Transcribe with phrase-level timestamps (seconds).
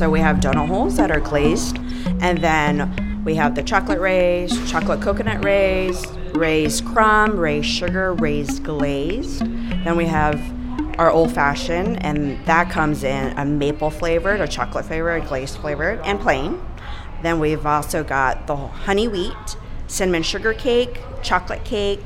[0.00, 1.76] So we have donut holes that are glazed,
[2.22, 8.64] and then we have the chocolate raised, chocolate coconut raised, raised crumb, raised sugar, raised
[8.64, 9.40] glazed.
[9.84, 10.40] Then we have
[10.98, 16.00] our old fashioned, and that comes in a maple flavored, a chocolate flavored, glazed flavored,
[16.00, 16.62] and plain.
[17.20, 19.56] Then we've also got the honey wheat,
[19.86, 22.00] cinnamon sugar cake, chocolate cake,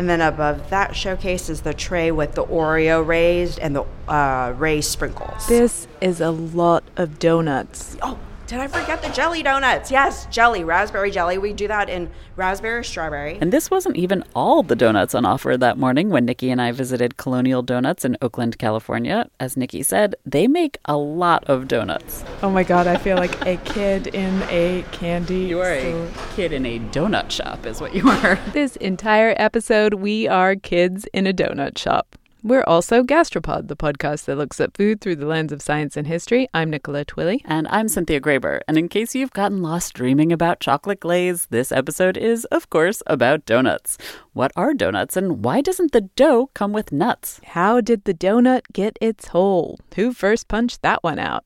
[0.00, 4.54] and then above that showcase is the tray with the Oreo raised and the uh,
[4.56, 5.46] raised sprinkles.
[5.46, 7.98] This is a lot of donuts.
[8.00, 8.18] Oh,
[8.50, 9.92] did I forget the jelly donuts?
[9.92, 11.38] Yes, jelly, raspberry jelly.
[11.38, 13.38] We do that in raspberry, strawberry.
[13.40, 16.72] And this wasn't even all the donuts on offer that morning when Nikki and I
[16.72, 19.30] visited Colonial Donuts in Oakland, California.
[19.38, 22.24] As Nikki said, they make a lot of donuts.
[22.42, 25.42] Oh my god, I feel like a kid in a candy.
[25.42, 26.06] You are store.
[26.06, 28.36] a kid in a donut shop, is what you are.
[28.52, 32.16] This entire episode, we are kids in a donut shop.
[32.42, 36.06] We're also Gastropod, the podcast that looks at food through the lens of science and
[36.06, 36.48] history.
[36.54, 37.42] I'm Nicola Twilley.
[37.44, 38.60] And I'm Cynthia Graber.
[38.66, 43.02] And in case you've gotten lost dreaming about chocolate glaze, this episode is, of course,
[43.06, 43.98] about donuts.
[44.32, 47.42] What are donuts and why doesn't the dough come with nuts?
[47.44, 49.78] How did the donut get its hole?
[49.96, 51.44] Who first punched that one out?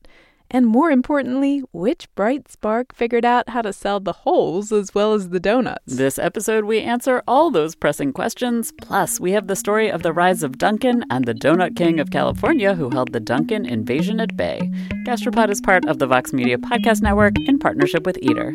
[0.54, 5.12] And more importantly, which bright spark figured out how to sell the holes as well
[5.12, 5.96] as the donuts?
[5.96, 8.72] This episode, we answer all those pressing questions.
[8.80, 12.12] Plus, we have the story of the rise of Dunkin' and the Donut King of
[12.12, 14.60] California who held the Dunkin' invasion at bay.
[15.04, 18.54] Gastropod is part of the Vox Media Podcast Network in partnership with Eater.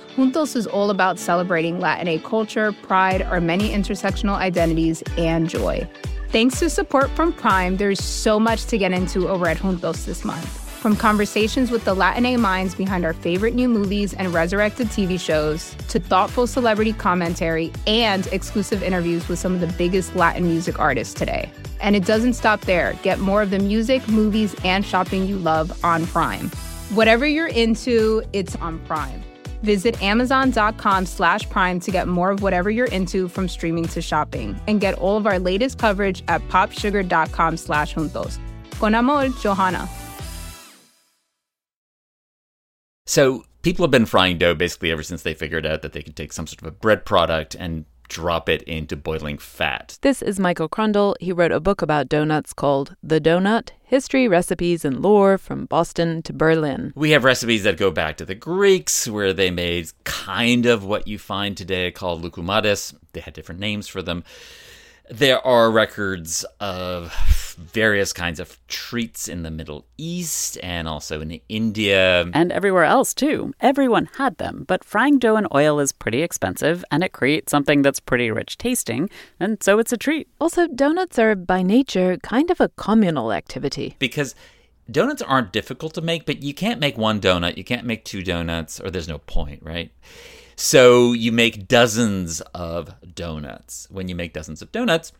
[0.15, 5.87] Juntos is all about celebrating Latin culture, pride, our many intersectional identities, and joy.
[6.29, 10.25] Thanks to support from Prime, there's so much to get into over at Juntos this
[10.25, 10.45] month.
[10.81, 15.75] From conversations with the Latin minds behind our favorite new movies and resurrected TV shows,
[15.87, 21.13] to thoughtful celebrity commentary and exclusive interviews with some of the biggest Latin music artists
[21.13, 21.49] today.
[21.79, 22.97] And it doesn't stop there.
[23.01, 26.49] Get more of the music, movies, and shopping you love on Prime.
[26.89, 29.23] Whatever you're into, it's on Prime.
[29.63, 34.59] Visit amazon.com slash prime to get more of whatever you're into from streaming to shopping.
[34.67, 38.37] And get all of our latest coverage at popsugar.com slash juntos.
[38.79, 39.87] Con amor, Johanna.
[43.05, 46.15] So people have been frying dough basically ever since they figured out that they could
[46.15, 49.97] take some sort of a bread product and drop it into boiling fat.
[50.01, 51.15] This is Michael Krondl.
[51.21, 56.21] He wrote a book about donuts called The Donut History, Recipes, and Lore from Boston
[56.23, 56.91] to Berlin.
[56.93, 61.07] We have recipes that go back to the Greeks, where they made kind of what
[61.07, 62.93] you find today called loukoumades.
[63.13, 64.25] They had different names for them.
[65.09, 71.39] There are records of various kinds of treats in the Middle East and also in
[71.49, 72.29] India.
[72.33, 73.53] And everywhere else, too.
[73.59, 77.81] Everyone had them, but frying dough in oil is pretty expensive and it creates something
[77.81, 80.27] that's pretty rich tasting, and so it's a treat.
[80.39, 83.95] Also, donuts are by nature kind of a communal activity.
[83.99, 84.35] Because
[84.89, 88.23] donuts aren't difficult to make, but you can't make one donut, you can't make two
[88.23, 89.91] donuts, or there's no point, right?
[90.55, 93.87] So you make dozens of donuts.
[93.89, 95.11] When you make dozens of donuts,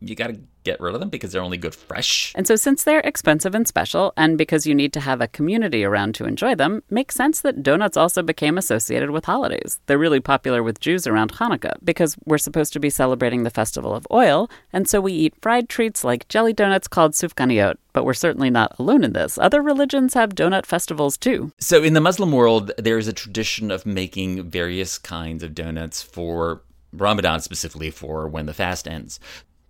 [0.00, 2.32] you got to get rid of them because they're only good fresh.
[2.34, 5.84] And so, since they're expensive and special, and because you need to have a community
[5.84, 9.78] around to enjoy them, makes sense that donuts also became associated with holidays.
[9.86, 13.94] They're really popular with Jews around Hanukkah because we're supposed to be celebrating the festival
[13.94, 17.76] of oil, and so we eat fried treats like jelly donuts called sufganiyot.
[17.92, 19.38] But we're certainly not alone in this.
[19.38, 21.52] Other religions have donut festivals too.
[21.58, 26.02] So, in the Muslim world, there is a tradition of making various kinds of donuts
[26.02, 26.62] for
[26.92, 29.20] Ramadan, specifically for when the fast ends.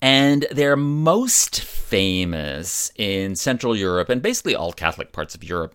[0.06, 5.74] And they're most famous in Central Europe and basically all Catholic parts of Europe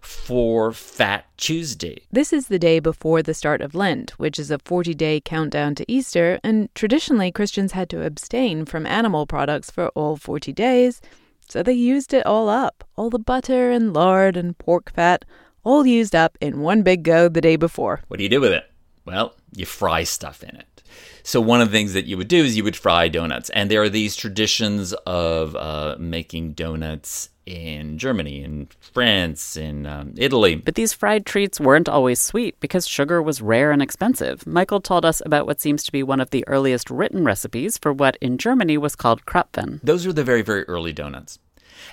[0.00, 2.02] for Fat Tuesday.
[2.10, 5.76] This is the day before the start of Lent, which is a 40 day countdown
[5.76, 11.00] to Easter, and traditionally Christians had to abstain from animal products for all 40 days.
[11.48, 15.24] So they used it all up all the butter and lard and pork fat,
[15.62, 18.00] all used up in one big go the day before.
[18.08, 18.68] What do you do with it?
[19.04, 20.77] Well, you fry stuff in it.
[21.22, 23.70] So one of the things that you would do is you would fry donuts, and
[23.70, 30.56] there are these traditions of uh, making donuts in Germany, in France, in um, Italy.
[30.56, 34.46] But these fried treats weren't always sweet because sugar was rare and expensive.
[34.46, 37.92] Michael told us about what seems to be one of the earliest written recipes for
[37.92, 39.80] what in Germany was called Krapfen.
[39.82, 41.38] Those are the very, very early donuts.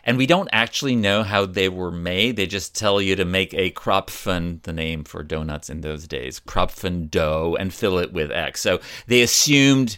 [0.06, 2.36] And we don't actually know how they were made.
[2.36, 6.40] They just tell you to make a Krapfen, the name for donuts in those days,
[6.40, 8.62] Krapfen dough, and fill it with X.
[8.62, 9.98] So they assumed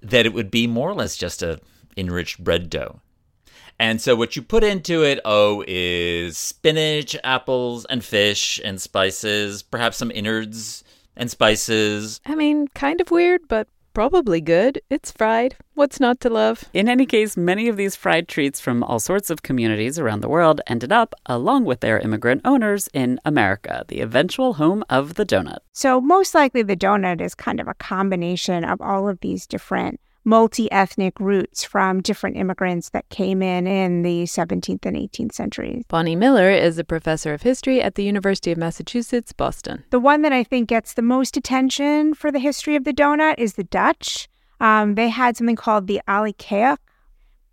[0.00, 1.60] that it would be more or less just a
[1.96, 3.00] enriched bread dough.
[3.78, 9.62] And so what you put into it, oh, is spinach, apples, and fish and spices,
[9.62, 10.84] perhaps some innards
[11.16, 12.20] and spices.
[12.24, 14.82] I mean, kind of weird, but probably good.
[14.90, 15.56] It's fried.
[15.74, 16.64] What's not to love?
[16.74, 20.28] In any case, many of these fried treats from all sorts of communities around the
[20.28, 25.24] world ended up, along with their immigrant owners, in America, the eventual home of the
[25.24, 25.58] donut.
[25.72, 30.00] So, most likely, the donut is kind of a combination of all of these different
[30.24, 35.84] multi ethnic roots from different immigrants that came in in the 17th and 18th centuries.
[35.88, 39.84] Bonnie Miller is a professor of history at the University of Massachusetts, Boston.
[39.90, 43.34] The one that I think gets the most attention for the history of the donut
[43.38, 44.28] is the Dutch.
[44.60, 46.78] Um, they had something called the oliekoek,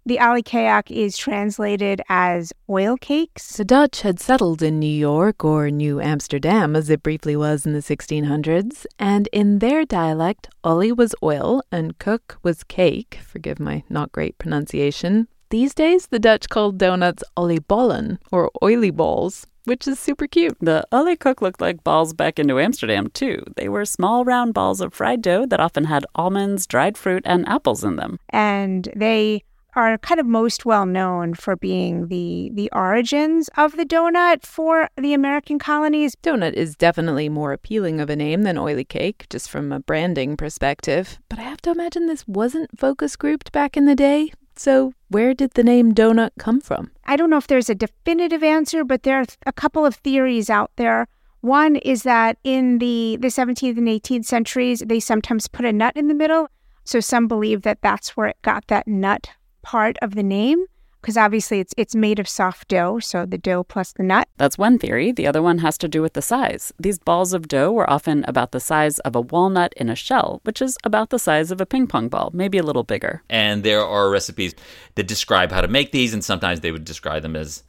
[0.05, 3.57] the oliekoek is translated as oil cakes.
[3.57, 7.73] The Dutch had settled in New York, or New Amsterdam as it briefly was in
[7.73, 13.83] the 1600s, and in their dialect, olie was oil and koek was cake, forgive my
[13.89, 15.27] not great pronunciation.
[15.49, 20.57] These days, the Dutch called donuts oliebollen, or oily balls, which is super cute.
[20.61, 23.43] The oliekoek looked like balls back in New Amsterdam, too.
[23.55, 27.47] They were small, round balls of fried dough that often had almonds, dried fruit, and
[27.47, 28.17] apples in them.
[28.29, 29.43] And they
[29.75, 34.89] are kind of most well known for being the the origins of the donut for
[34.97, 36.15] the American colonies.
[36.23, 40.35] Donut is definitely more appealing of a name than oily cake, just from a branding
[40.37, 41.19] perspective.
[41.29, 44.31] But I have to imagine this wasn't focus grouped back in the day.
[44.55, 46.91] So, where did the name donut come from?
[47.05, 50.49] I don't know if there's a definitive answer, but there are a couple of theories
[50.49, 51.07] out there.
[51.39, 55.97] One is that in the, the 17th and 18th centuries, they sometimes put a nut
[55.97, 56.47] in the middle.
[56.83, 59.29] So some believe that that's where it got that nut
[59.61, 60.65] part of the name
[61.01, 64.27] because obviously it's it's made of soft dough, so the dough plus the nut.
[64.37, 65.11] That's one theory.
[65.11, 66.71] The other one has to do with the size.
[66.79, 70.41] These balls of dough were often about the size of a walnut in a shell,
[70.43, 73.23] which is about the size of a ping pong ball, maybe a little bigger.
[73.29, 74.53] And there are recipes
[74.95, 77.63] that describe how to make these, and sometimes they would describe them as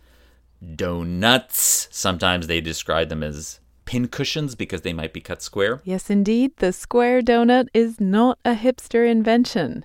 [0.76, 1.88] donuts.
[1.90, 5.80] Sometimes they describe them as pin cushions because they might be cut square.
[5.84, 6.56] Yes, indeed.
[6.58, 9.84] The square donut is not a hipster invention.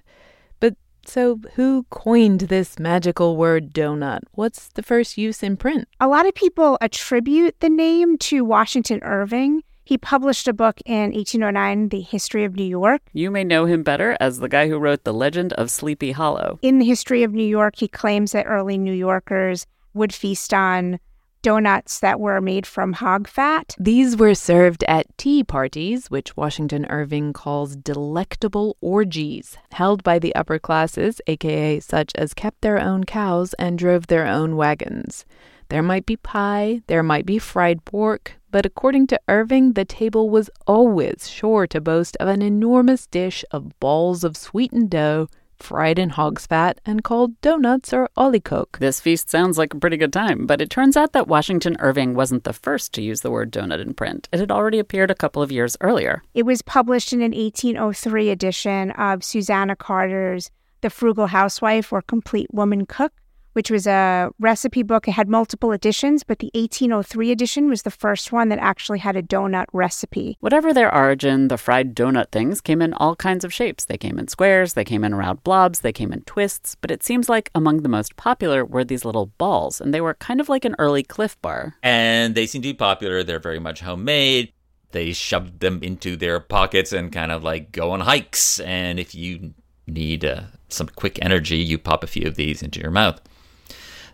[1.07, 4.19] So, who coined this magical word donut?
[4.33, 5.88] What's the first use in print?
[6.01, 9.63] A lot of people attribute the name to Washington Irving.
[9.86, 13.01] He published a book in 1809, The History of New York.
[13.13, 16.59] You may know him better as the guy who wrote The Legend of Sleepy Hollow.
[16.62, 21.00] In The History of New York, he claims that early New Yorkers would feast on
[21.42, 23.75] donuts that were made from hog fat.
[23.80, 30.36] These were served at tea parties, which Washington Irving calls delectable orgies, held by the
[30.36, 35.25] upper classes, aka such as kept their own cows and drove their own wagons.
[35.69, 40.30] There might be pie, there might be fried pork, but according to Irving, the table
[40.30, 45.28] was always sure to boast of an enormous dish of balls of sweetened dough
[45.59, 48.80] fried in hog's fat and called donuts or oliekoek.
[48.80, 52.13] This feast sounds like a pretty good time, but it turns out that Washington Irving
[52.13, 54.29] wasn't the first to use the word donut in print.
[54.31, 56.22] It had already appeared a couple of years earlier.
[56.34, 62.53] It was published in an 1803 edition of Susanna Carter's The Frugal Housewife or Complete
[62.53, 63.13] Woman Cook
[63.57, 65.07] which was a recipe book.
[65.07, 69.15] It had multiple editions, but the 1803 edition was the first one that actually had
[69.15, 70.37] a donut recipe.
[70.41, 73.85] Whatever their origin, the fried donut things came in all kinds of shapes.
[73.85, 77.01] They came in squares, they came in round blobs, they came in twists, but it
[77.01, 80.49] seems like among the most popular were these little balls, and they were kind of
[80.49, 81.77] like an early Clif Bar.
[81.81, 83.23] And they seem to be popular.
[83.23, 84.53] They're very much homemade
[84.91, 88.59] they shoved them into their pockets and kind of like go on hikes.
[88.61, 89.53] And if you
[89.85, 93.19] need uh, some quick energy, you pop a few of these into your mouth.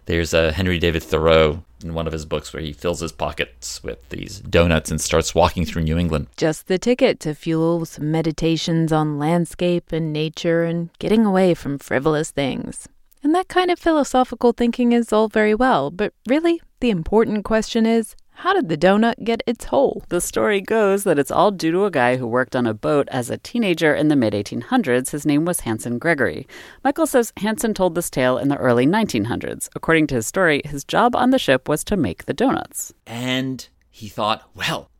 [0.05, 3.83] There's a Henry David Thoreau in one of his books where he fills his pockets
[3.83, 6.27] with these donuts and starts walking through New England.
[6.37, 11.77] Just the ticket to fuel some meditations on landscape and nature and getting away from
[11.77, 12.87] frivolous things.
[13.23, 17.85] And that kind of philosophical thinking is all very well, but really, the important question
[17.85, 20.03] is how did the donut get its hole?
[20.09, 23.07] The story goes that it's all due to a guy who worked on a boat
[23.09, 25.11] as a teenager in the mid 1800s.
[25.11, 26.45] His name was Hanson Gregory.
[26.83, 29.69] Michael says Hanson told this tale in the early 1900s.
[29.77, 32.93] According to his story, his job on the ship was to make the donuts.
[33.07, 34.91] And he thought, well,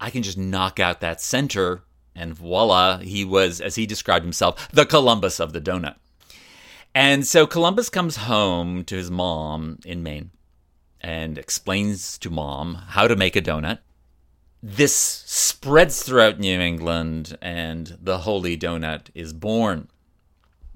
[0.00, 1.82] I can just knock out that center,
[2.14, 5.96] and voila, he was, as he described himself, the Columbus of the donut.
[6.94, 10.30] And so Columbus comes home to his mom in Maine
[11.06, 13.78] and explains to mom how to make a donut.
[14.60, 19.86] This spreads throughout New England, and the Holy Donut is born.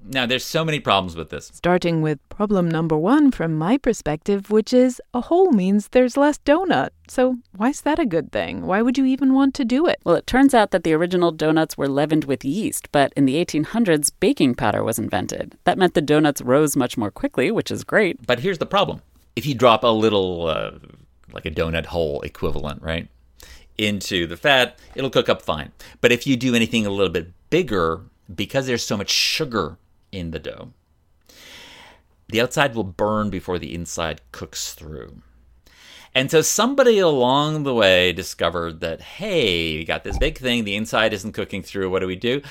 [0.03, 1.51] Now, there's so many problems with this.
[1.53, 6.37] Starting with problem number one from my perspective, which is a hole means there's less
[6.39, 6.91] donut.
[7.09, 8.65] So, why's that a good thing?
[8.65, 9.99] Why would you even want to do it?
[10.05, 13.35] Well, it turns out that the original donuts were leavened with yeast, but in the
[13.45, 15.57] 1800s, baking powder was invented.
[15.65, 18.25] That meant the donuts rose much more quickly, which is great.
[18.25, 19.01] But here's the problem
[19.35, 20.71] if you drop a little, uh,
[21.33, 23.07] like a donut hole equivalent, right,
[23.77, 25.71] into the fat, it'll cook up fine.
[26.01, 28.01] But if you do anything a little bit bigger,
[28.33, 29.77] because there's so much sugar
[30.11, 30.73] in the dough.
[32.29, 35.21] The outside will burn before the inside cooks through.
[36.13, 40.75] And so somebody along the way discovered that, hey, we got this big thing, the
[40.75, 41.89] inside isn't cooking through.
[41.89, 42.41] What do we do?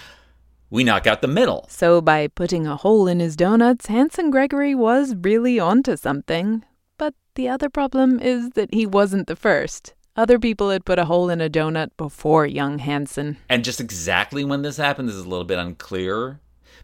[0.71, 1.67] We knock out the middle.
[1.69, 6.65] So by putting a hole in his donuts, Hanson Gregory was really onto something.
[7.01, 9.95] But the other problem is that he wasn't the first.
[10.17, 13.39] Other people had put a hole in a donut before young Hanson.
[13.49, 16.41] And just exactly when this happened is a little bit unclear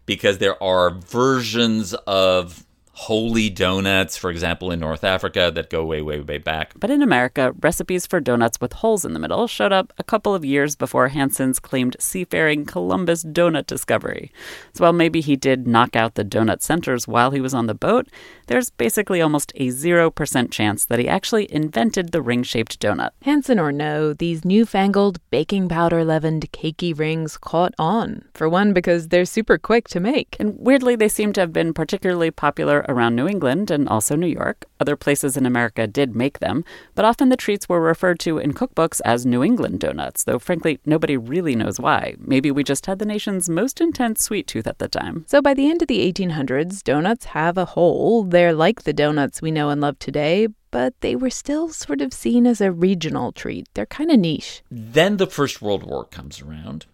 [0.07, 2.65] because there are versions of
[2.97, 6.73] holy donuts, for example, in North Africa that go way, way, way back.
[6.75, 10.33] But in America, recipes for donuts with holes in the middle showed up a couple
[10.33, 14.31] of years before Hanson's claimed seafaring Columbus donut discovery.
[14.73, 17.75] So while maybe he did knock out the donut centers while he was on the
[17.75, 18.07] boat,
[18.47, 23.11] there's basically almost a 0% chance that he actually invented the ring shaped donut.
[23.21, 28.23] Hanson or no, these newfangled baking powder leavened cakey rings caught on.
[28.33, 30.35] For one, because they're super quick to make.
[30.39, 34.27] And weirdly, they seem to have been particularly popular around New England and also New
[34.27, 34.65] York.
[34.79, 36.63] Other places in America did make them,
[36.95, 40.79] but often the treats were referred to in cookbooks as New England donuts, though frankly,
[40.85, 42.15] nobody really knows why.
[42.19, 45.25] Maybe we just had the nation's most intense sweet tooth at the time.
[45.27, 48.23] So by the end of the 1800s, donuts have a hole.
[48.37, 52.13] They're like the donuts we know and love today, but they were still sort of
[52.13, 53.67] seen as a regional treat.
[53.73, 54.61] They're kind of niche.
[54.69, 56.85] Then the First World War comes around.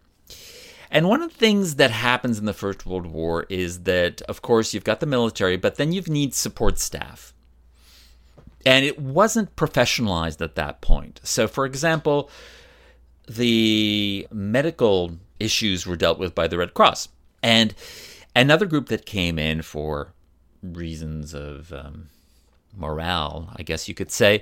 [0.89, 4.41] And one of the things that happens in the First World War is that, of
[4.41, 7.33] course, you've got the military, but then you need support staff.
[8.65, 11.19] And it wasn't professionalized at that point.
[11.25, 12.29] So, for example,
[13.27, 17.09] the medical issues were dealt with by the Red Cross.
[17.41, 17.75] And
[18.33, 20.13] another group that came in for
[20.63, 22.08] reasons of um,
[22.75, 24.41] morale, I guess you could say,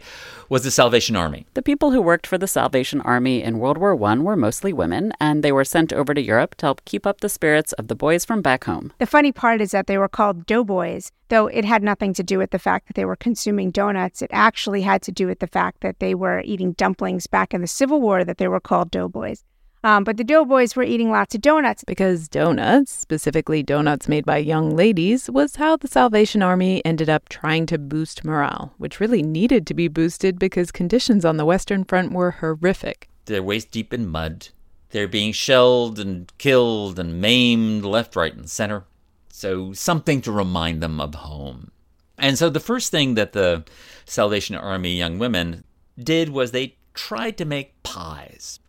[0.49, 1.45] was the Salvation Army.
[1.53, 5.13] The people who worked for the Salvation Army in World War I were mostly women,
[5.19, 7.95] and they were sent over to Europe to help keep up the spirits of the
[7.95, 8.93] boys from back home.
[8.99, 12.37] The funny part is that they were called doughboys, though it had nothing to do
[12.37, 14.21] with the fact that they were consuming donuts.
[14.21, 17.61] It actually had to do with the fact that they were eating dumplings back in
[17.61, 19.43] the Civil War that they were called doughboys.
[19.83, 21.83] Um, but the doughboys were eating lots of donuts.
[21.83, 27.29] Because donuts, specifically donuts made by young ladies, was how the Salvation Army ended up
[27.29, 31.83] trying to boost morale, which really needed to be boosted because conditions on the Western
[31.83, 33.09] Front were horrific.
[33.25, 34.49] They're waist deep in mud.
[34.91, 38.83] They're being shelled and killed and maimed left, right, and center.
[39.29, 41.71] So, something to remind them of home.
[42.17, 43.63] And so, the first thing that the
[44.05, 45.63] Salvation Army young women
[45.97, 48.59] did was they tried to make pies.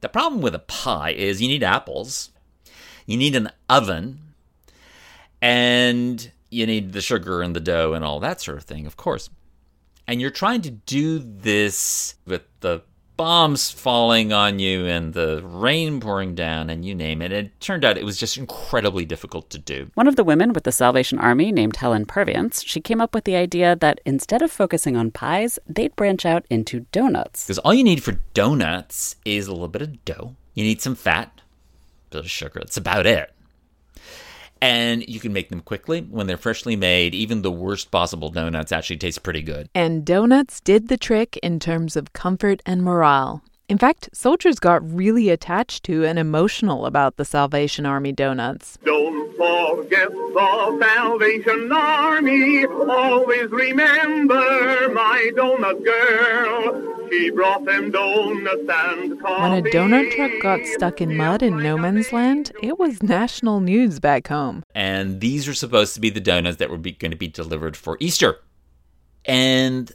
[0.00, 2.30] The problem with a pie is you need apples,
[3.06, 4.20] you need an oven,
[5.42, 8.96] and you need the sugar and the dough and all that sort of thing, of
[8.96, 9.30] course.
[10.06, 12.82] And you're trying to do this with the
[13.20, 17.30] bombs falling on you and the rain pouring down and you name it.
[17.30, 19.90] It turned out it was just incredibly difficult to do.
[19.92, 23.24] One of the women with the Salvation Army, named Helen Purviance, she came up with
[23.24, 27.44] the idea that instead of focusing on pies, they'd branch out into donuts.
[27.44, 30.34] Because all you need for donuts is a little bit of dough.
[30.54, 31.42] You need some fat,
[32.06, 32.60] a bit of sugar.
[32.60, 33.34] That's about it.
[34.62, 36.02] And you can make them quickly.
[36.02, 39.68] When they're freshly made, even the worst possible donuts actually taste pretty good.
[39.74, 43.42] And donuts did the trick in terms of comfort and morale.
[43.70, 48.76] In fact, soldiers got really attached to and emotional about the Salvation Army donuts.
[48.84, 52.66] Don't forget the Salvation Army.
[52.66, 57.08] Always remember my donut girl.
[57.12, 59.40] She brought them donuts and coffee.
[59.40, 63.60] When a donut truck got stuck in mud in no man's land, it was national
[63.60, 64.64] news back home.
[64.74, 67.76] And these are supposed to be the donuts that were be- going to be delivered
[67.76, 68.40] for Easter.
[69.24, 69.92] And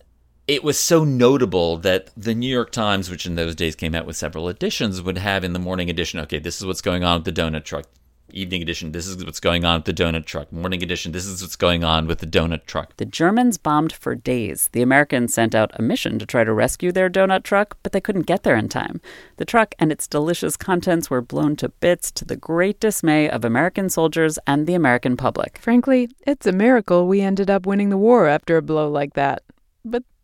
[0.48, 4.06] it was so notable that the New York Times, which in those days came out
[4.06, 7.24] with several editions, would have in the morning edition, okay, this is what's going on
[7.24, 7.86] with the donut truck.
[8.32, 10.52] Evening edition, this is what's going on with the donut truck.
[10.52, 12.96] Morning edition, this is what's going on with the donut truck.
[12.98, 14.70] The Germans bombed for days.
[14.74, 18.02] The Americans sent out a mission to try to rescue their donut truck, but they
[18.02, 19.00] couldn't get there in time.
[19.38, 23.46] The truck and its delicious contents were blown to bits to the great dismay of
[23.46, 25.58] American soldiers and the American public.
[25.60, 29.44] Frankly, it's a miracle we ended up winning the war after a blow like that.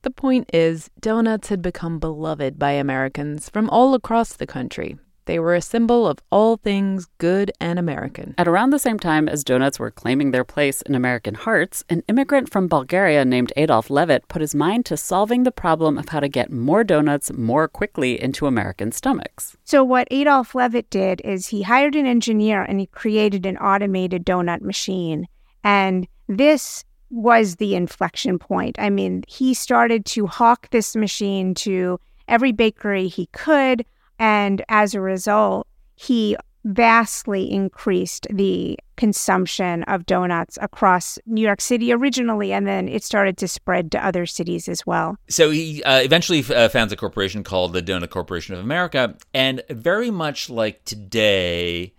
[0.01, 4.97] But the point is, donuts had become beloved by Americans from all across the country.
[5.25, 8.33] They were a symbol of all things good and American.
[8.39, 12.01] At around the same time as donuts were claiming their place in American hearts, an
[12.07, 16.19] immigrant from Bulgaria named Adolf Levitt put his mind to solving the problem of how
[16.19, 19.55] to get more donuts more quickly into American stomachs.
[19.65, 24.25] So, what Adolf Levitt did is he hired an engineer and he created an automated
[24.25, 25.27] donut machine.
[25.63, 28.77] And this was the inflection point.
[28.79, 33.85] I mean, he started to hawk this machine to every bakery he could.
[34.17, 41.91] And as a result, he vastly increased the consumption of donuts across New York City
[41.91, 45.17] originally, and then it started to spread to other cities as well.
[45.27, 49.63] So he uh, eventually uh, founds a corporation called the Donut Corporation of America, and
[49.69, 51.93] very much like today,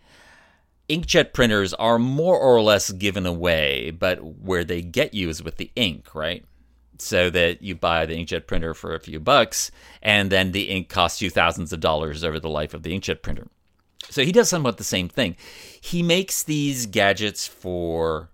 [0.89, 5.57] inkjet printers are more or less given away, but where they get you is with
[5.57, 6.45] the ink, right?
[6.99, 9.71] So that you buy the inkjet printer for a few bucks,
[10.03, 13.23] and then the ink costs you thousands of dollars over the life of the inkjet
[13.23, 13.49] printer.
[14.11, 15.37] So he does somewhat the same thing.
[15.81, 18.31] He makes these gadgets for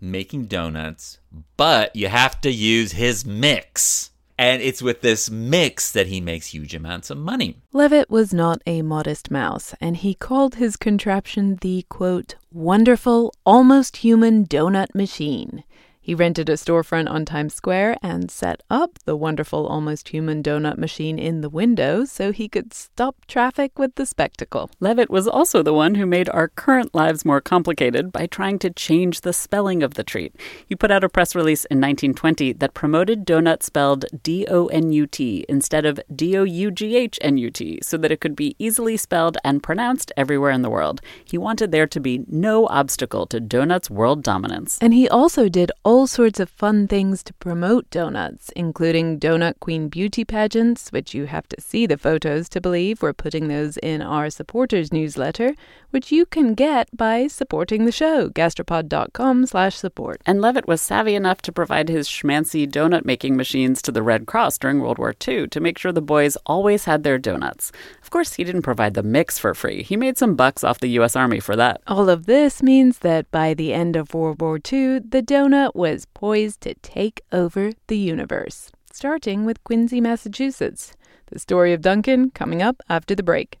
[0.00, 1.18] making donuts,
[1.56, 4.10] but you have to use his mix.
[4.40, 7.58] And it's with this mix that he makes huge amounts of money.
[7.74, 13.98] Levitt was not a modest mouse, and he called his contraption the, quote, wonderful, almost
[13.98, 15.62] human donut machine.
[16.10, 20.76] He rented a storefront on Times Square and set up the wonderful, almost human donut
[20.76, 24.72] machine in the window so he could stop traffic with the spectacle.
[24.80, 28.70] Levitt was also the one who made our current lives more complicated by trying to
[28.70, 30.34] change the spelling of the treat.
[30.66, 34.90] He put out a press release in 1920 that promoted donut spelled D O N
[34.90, 38.20] U T instead of D O U G H N U T so that it
[38.20, 41.00] could be easily spelled and pronounced everywhere in the world.
[41.24, 44.76] He wanted there to be no obstacle to donuts' world dominance.
[44.80, 49.88] And he also did all sorts of fun things to promote donuts, including Donut Queen
[49.88, 53.02] beauty pageants, which you have to see the photos to believe.
[53.02, 55.54] We're putting those in our supporters newsletter,
[55.90, 60.20] which you can get by supporting the show, gastropod.com slash support.
[60.26, 64.26] And Levitt was savvy enough to provide his schmancy donut making machines to the Red
[64.26, 67.72] Cross during World War II to make sure the boys always had their donuts.
[68.10, 69.84] Of course, he didn't provide the mix for free.
[69.84, 71.14] He made some bucks off the U.S.
[71.14, 71.80] Army for that.
[71.86, 76.06] All of this means that by the end of World War II, the donut was
[76.06, 80.92] poised to take over the universe, starting with Quincy, Massachusetts.
[81.26, 83.60] The story of Dunkin' coming up after the break.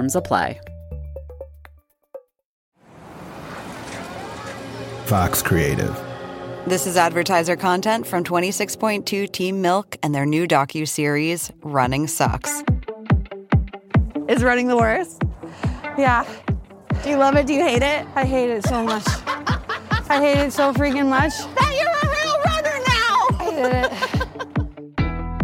[0.00, 0.58] Terms apply.
[5.04, 5.94] Fox Creative.
[6.66, 12.64] This is advertiser content from 26.2 Team Milk and their new docu-series Running Sucks.
[14.26, 15.22] Is running the worst?
[15.98, 16.24] Yeah.
[17.02, 17.46] Do you love it?
[17.46, 18.06] Do you hate it?
[18.14, 19.04] I hate it so much.
[20.08, 21.36] I hate it so freaking much.
[21.56, 23.36] That you're a real runner now!
[23.38, 24.19] I hate it.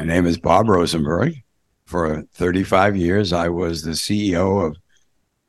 [0.00, 1.42] My name is Bob Rosenberg.
[1.84, 4.78] For 35 years, I was the CEO of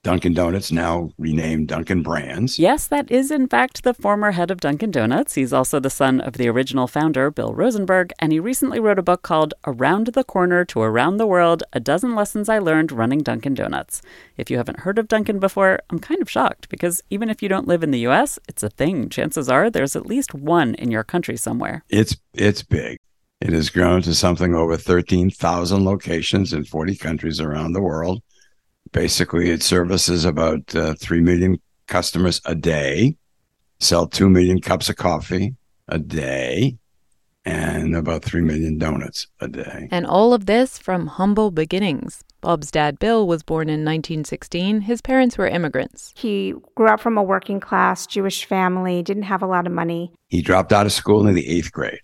[0.03, 2.59] Dunkin' Donuts, now renamed Dunkin' Brands.
[2.59, 5.35] Yes, that is in fact the former head of Dunkin' Donuts.
[5.35, 9.03] He's also the son of the original founder, Bill Rosenberg, and he recently wrote a
[9.03, 13.19] book called Around the Corner to Around the World A Dozen Lessons I Learned Running
[13.19, 14.01] Dunkin' Donuts.
[14.35, 17.47] If you haven't heard of Dunkin' before, I'm kind of shocked because even if you
[17.47, 19.07] don't live in the US, it's a thing.
[19.07, 21.85] Chances are there's at least one in your country somewhere.
[21.87, 22.97] It's it's big.
[23.41, 28.21] It has grown to something over 13,000 locations in 40 countries around the world.
[28.91, 33.17] Basically, it services about uh, 3 million customers a day,
[33.79, 35.55] sell 2 million cups of coffee
[35.87, 36.77] a day,
[37.43, 39.87] and about 3 million donuts a day.
[39.89, 42.23] And all of this from humble beginnings.
[42.41, 44.81] Bob's dad, Bill, was born in 1916.
[44.81, 46.13] His parents were immigrants.
[46.15, 50.11] He grew up from a working class Jewish family, didn't have a lot of money.
[50.27, 51.99] He dropped out of school in the eighth grade.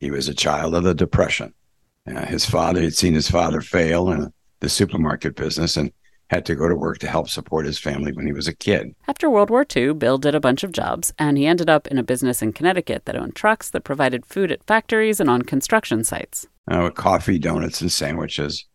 [0.00, 1.54] He was a child of the Depression.
[2.06, 5.92] Uh, his father had seen his father fail in the supermarket business and
[6.30, 8.94] had to go to work to help support his family when he was a kid.
[9.06, 11.98] After World War II, Bill did a bunch of jobs, and he ended up in
[11.98, 16.04] a business in Connecticut that owned trucks that provided food at factories and on construction
[16.04, 16.46] sites.
[16.70, 18.66] Uh, coffee, donuts, and sandwiches.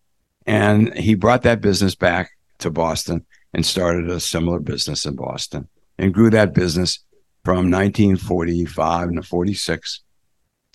[0.46, 5.70] And he brought that business back to Boston and started a similar business in Boston
[5.98, 7.00] and grew that business
[7.46, 10.02] from 1945 to 46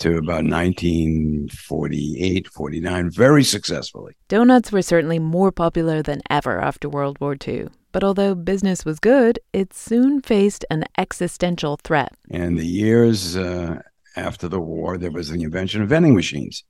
[0.01, 4.17] to about 1948, 49, very successfully.
[4.29, 7.69] Donuts were certainly more popular than ever after World War II.
[7.93, 12.15] But although business was good, it soon faced an existential threat.
[12.29, 13.83] In the years uh,
[14.17, 16.65] after the war, there was the invention of vending machines.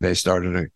[0.00, 0.68] They started to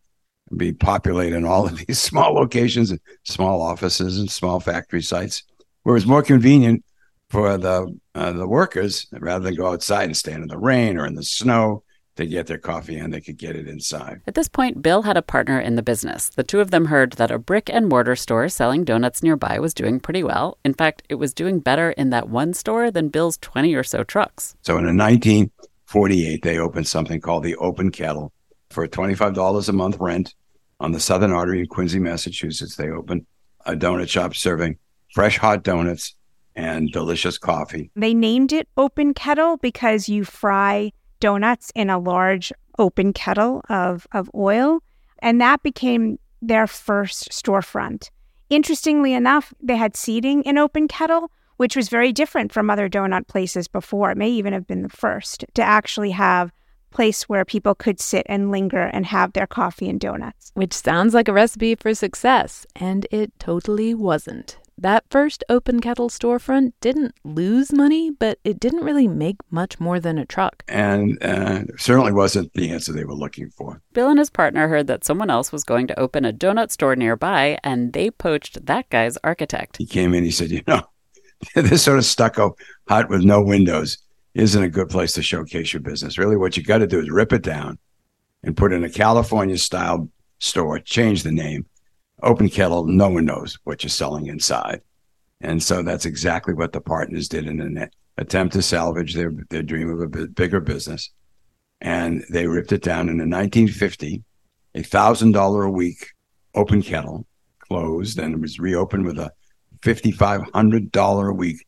[0.57, 5.45] be populated in all of these small locations and small offices and small factory sites,
[5.83, 6.85] where it was more convenient
[7.29, 11.07] for the uh, the workers rather than go outside and stand in the rain or
[11.07, 11.85] in the snow
[12.21, 14.21] to get their coffee and they could get it inside.
[14.27, 16.29] At this point, Bill had a partner in the business.
[16.29, 19.75] The two of them heard that a brick and mortar store selling donuts nearby was
[19.75, 20.59] doing pretty well.
[20.65, 24.05] In fact, it was doing better in that one store than Bill's 20 or so
[24.05, 24.55] trucks.
[24.63, 28.33] So in 1948, they opened something called the Open Kettle
[28.71, 30.35] for $25 a month rent
[30.79, 32.77] on the Southern Artery in Quincy, Massachusetts.
[32.77, 33.27] They opened
[33.67, 34.79] a donut shop serving
[35.13, 36.15] fresh hot donuts
[36.57, 37.91] and delicious coffee.
[37.97, 44.07] They named it Open Kettle because you fry donuts in a large open kettle of,
[44.13, 44.83] of oil.
[45.21, 48.11] And that became their first storefront.
[48.49, 53.29] Interestingly enough, they had seating in Open Kettle, which was very different from other donut
[53.29, 54.11] places before.
[54.11, 56.51] It may even have been the first to actually have
[56.91, 60.51] place where people could sit and linger and have their coffee and donuts.
[60.55, 64.59] Which sounds like a recipe for success, and it totally wasn't.
[64.81, 70.01] That first open kettle storefront didn't lose money, but it didn't really make much more
[70.01, 70.65] than a truck.
[70.69, 73.83] And uh, certainly wasn't the answer they were looking for.
[73.93, 76.97] Bill and his partner heard that someone else was going to open a donut store
[76.97, 79.77] nearby, and they poached that guy's architect.
[79.77, 80.81] He came in, he said, You know,
[81.55, 82.57] this sort of stucco
[82.89, 83.99] hut with no windows
[84.33, 86.17] isn't a good place to showcase your business.
[86.17, 87.79] Really, what you got to do is rip it down
[88.43, 91.67] and put in a California style store, change the name,
[92.23, 94.81] open kettle, no one knows what you're selling inside.
[95.41, 99.63] And so that's exactly what the partners did in an attempt to salvage their, their
[99.63, 101.11] dream of a bigger business.
[101.81, 103.09] And they ripped it down.
[103.09, 104.23] And in 1950,
[104.75, 106.11] a $1,000 a week
[106.55, 107.27] open kettle
[107.59, 109.31] closed and it was reopened with a
[109.83, 111.67] $5,500 a week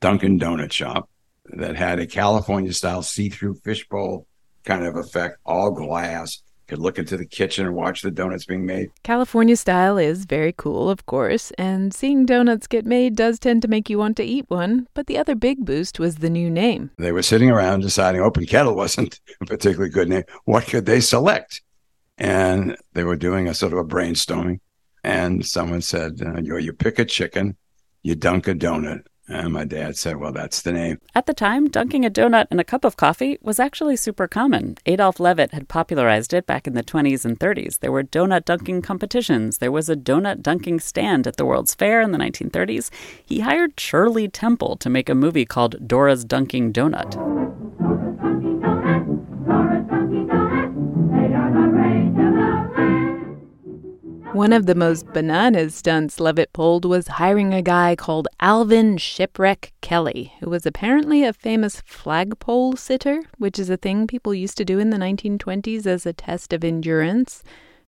[0.00, 1.08] Dunkin' Donut shop
[1.46, 4.26] that had a California style see through fishbowl
[4.64, 8.64] kind of effect, all glass, could look into the kitchen and watch the donuts being
[8.66, 8.90] made.
[9.02, 13.68] California style is very cool, of course, and seeing donuts get made does tend to
[13.68, 14.86] make you want to eat one.
[14.94, 16.90] But the other big boost was the new name.
[16.98, 20.24] They were sitting around deciding Open Kettle wasn't a particularly good name.
[20.44, 21.62] What could they select?
[22.18, 24.60] And they were doing a sort of a brainstorming.
[25.04, 27.56] And someone said, uh, you, you pick a chicken,
[28.02, 31.00] you dunk a donut, and my dad said, Well, that's the name.
[31.14, 34.76] At the time, dunking a donut in a cup of coffee was actually super common.
[34.86, 37.80] Adolf Levitt had popularized it back in the 20s and 30s.
[37.80, 39.58] There were donut dunking competitions.
[39.58, 42.90] There was a donut dunking stand at the World's Fair in the 1930s.
[43.24, 47.87] He hired Shirley Temple to make a movie called Dora's Dunking Donut.
[54.38, 59.72] One of the most bananas stunts Levitt pulled was hiring a guy called Alvin Shipwreck
[59.80, 64.64] Kelly, who was apparently a famous flagpole sitter, which is a thing people used to
[64.64, 67.42] do in the 1920s as a test of endurance.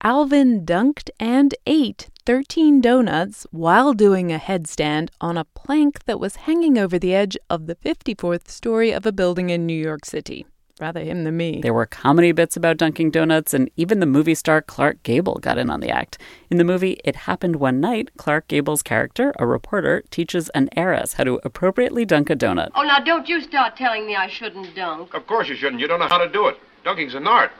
[0.04, 6.46] Alvin dunked and ate 13 donuts while doing a headstand on a plank that was
[6.46, 10.46] hanging over the edge of the 54th story of a building in New York City.
[10.80, 11.60] Rather him than me.
[11.60, 15.58] There were comedy bits about Dunkin' Donuts, and even the movie star Clark Gable got
[15.58, 16.18] in on the act.
[16.50, 21.14] In the movie It Happened One Night, Clark Gable's character, a reporter, teaches an heiress
[21.14, 22.70] how to appropriately dunk a donut.
[22.74, 25.14] Oh, now don't you start telling me I shouldn't dunk.
[25.14, 25.80] Of course you shouldn't.
[25.80, 26.56] You don't know how to do it.
[26.84, 27.50] Dunking's an art.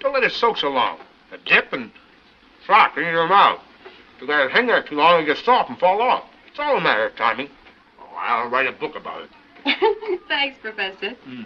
[0.00, 0.98] Don't let it soak so long.
[1.32, 1.90] A dip and
[2.66, 3.60] flop into your mouth.
[4.20, 6.24] You let it hang there too long, it gets soft and fall off.
[6.48, 7.50] It's all a matter of timing.
[8.00, 9.30] Oh, I'll write a book about it.
[10.28, 11.10] Thanks, Professor.
[11.24, 11.42] Hmm.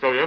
[0.00, 0.26] Show you.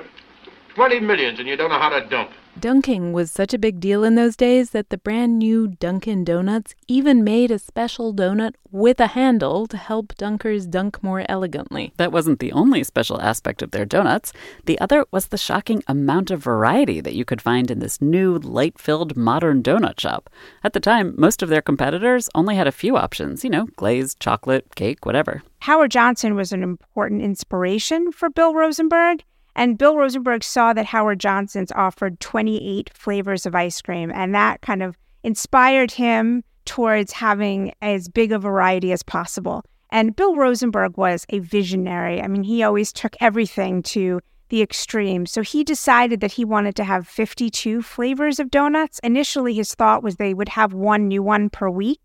[0.75, 2.31] Twenty millions and you don't know how to dunk.
[2.63, 6.75] Dunking was such a big deal in those days that the brand new Dunkin' Donuts
[6.87, 11.91] even made a special donut with a handle to help dunkers dunk more elegantly.
[11.97, 14.31] That wasn't the only special aspect of their donuts.
[14.63, 18.37] The other was the shocking amount of variety that you could find in this new,
[18.37, 20.29] light filled modern donut shop.
[20.63, 24.21] At the time, most of their competitors only had a few options you know, glazed,
[24.21, 25.43] chocolate, cake, whatever.
[25.59, 29.25] Howard Johnson was an important inspiration for Bill Rosenberg.
[29.55, 34.61] And Bill Rosenberg saw that Howard Johnson's offered 28 flavors of ice cream, and that
[34.61, 39.63] kind of inspired him towards having as big a variety as possible.
[39.91, 42.21] And Bill Rosenberg was a visionary.
[42.21, 45.25] I mean, he always took everything to the extreme.
[45.25, 48.99] So he decided that he wanted to have 52 flavors of donuts.
[49.03, 51.99] Initially, his thought was they would have one new one per week.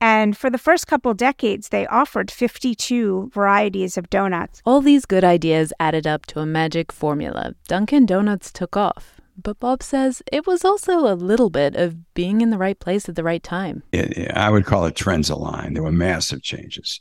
[0.00, 4.62] And for the first couple decades, they offered 52 varieties of donuts.
[4.64, 7.54] All these good ideas added up to a magic formula.
[7.68, 9.20] Dunkin' Donuts took off.
[9.42, 13.08] But Bob says it was also a little bit of being in the right place
[13.08, 13.82] at the right time.
[13.92, 15.76] It, I would call it trends aligned.
[15.76, 17.00] There were massive changes.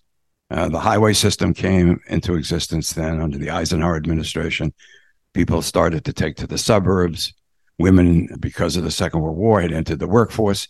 [0.51, 4.73] Uh, the highway system came into existence then under the Eisenhower administration.
[5.33, 7.33] People started to take to the suburbs.
[7.77, 10.67] Women, because of the Second World War, had entered the workforce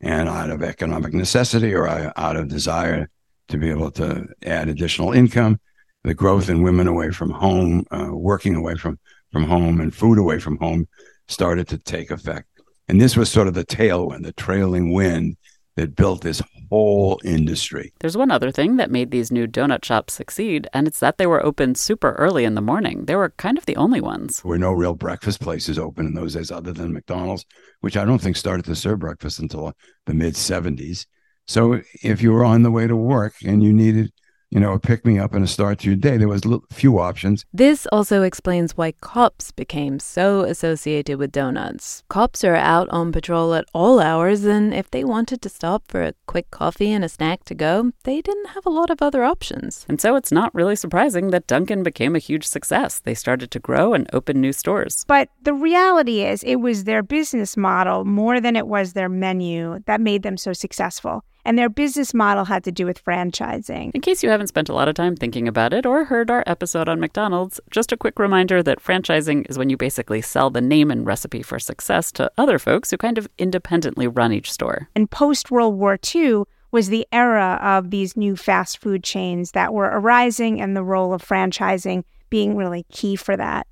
[0.00, 3.08] and out of economic necessity or out of desire
[3.48, 5.58] to be able to add additional income,
[6.04, 8.98] the growth in women away from home, uh, working away from,
[9.32, 10.86] from home, and food away from home
[11.28, 12.48] started to take effect.
[12.88, 15.36] And this was sort of the tailwind, the trailing wind
[15.76, 17.92] that built this whole industry.
[18.00, 21.26] There's one other thing that made these new donut shops succeed, and it's that they
[21.26, 23.04] were open super early in the morning.
[23.04, 24.40] They were kind of the only ones.
[24.40, 27.44] There were no real breakfast places open in those days other than McDonald's,
[27.80, 29.72] which I don't think started to serve breakfast until
[30.06, 31.06] the mid 70s.
[31.46, 34.12] So if you were on the way to work and you needed
[34.56, 36.16] you know, a pick me up and a start to your day.
[36.16, 37.44] There was a few options.
[37.52, 42.02] This also explains why cops became so associated with donuts.
[42.08, 46.02] Cops are out on patrol at all hours, and if they wanted to stop for
[46.02, 49.24] a quick coffee and a snack to go, they didn't have a lot of other
[49.24, 49.84] options.
[49.90, 52.98] And so it's not really surprising that Dunkin' became a huge success.
[53.00, 55.04] They started to grow and open new stores.
[55.06, 59.80] But the reality is, it was their business model more than it was their menu
[59.84, 63.92] that made them so successful and their business model had to do with franchising.
[63.94, 66.42] In case you haven't spent a lot of time thinking about it or heard our
[66.44, 70.60] episode on McDonald's, just a quick reminder that franchising is when you basically sell the
[70.60, 74.88] name and recipe for success to other folks who kind of independently run each store.
[74.96, 79.72] And post World War II, was the era of these new fast food chains that
[79.72, 83.66] were arising and the role of franchising being really key for that.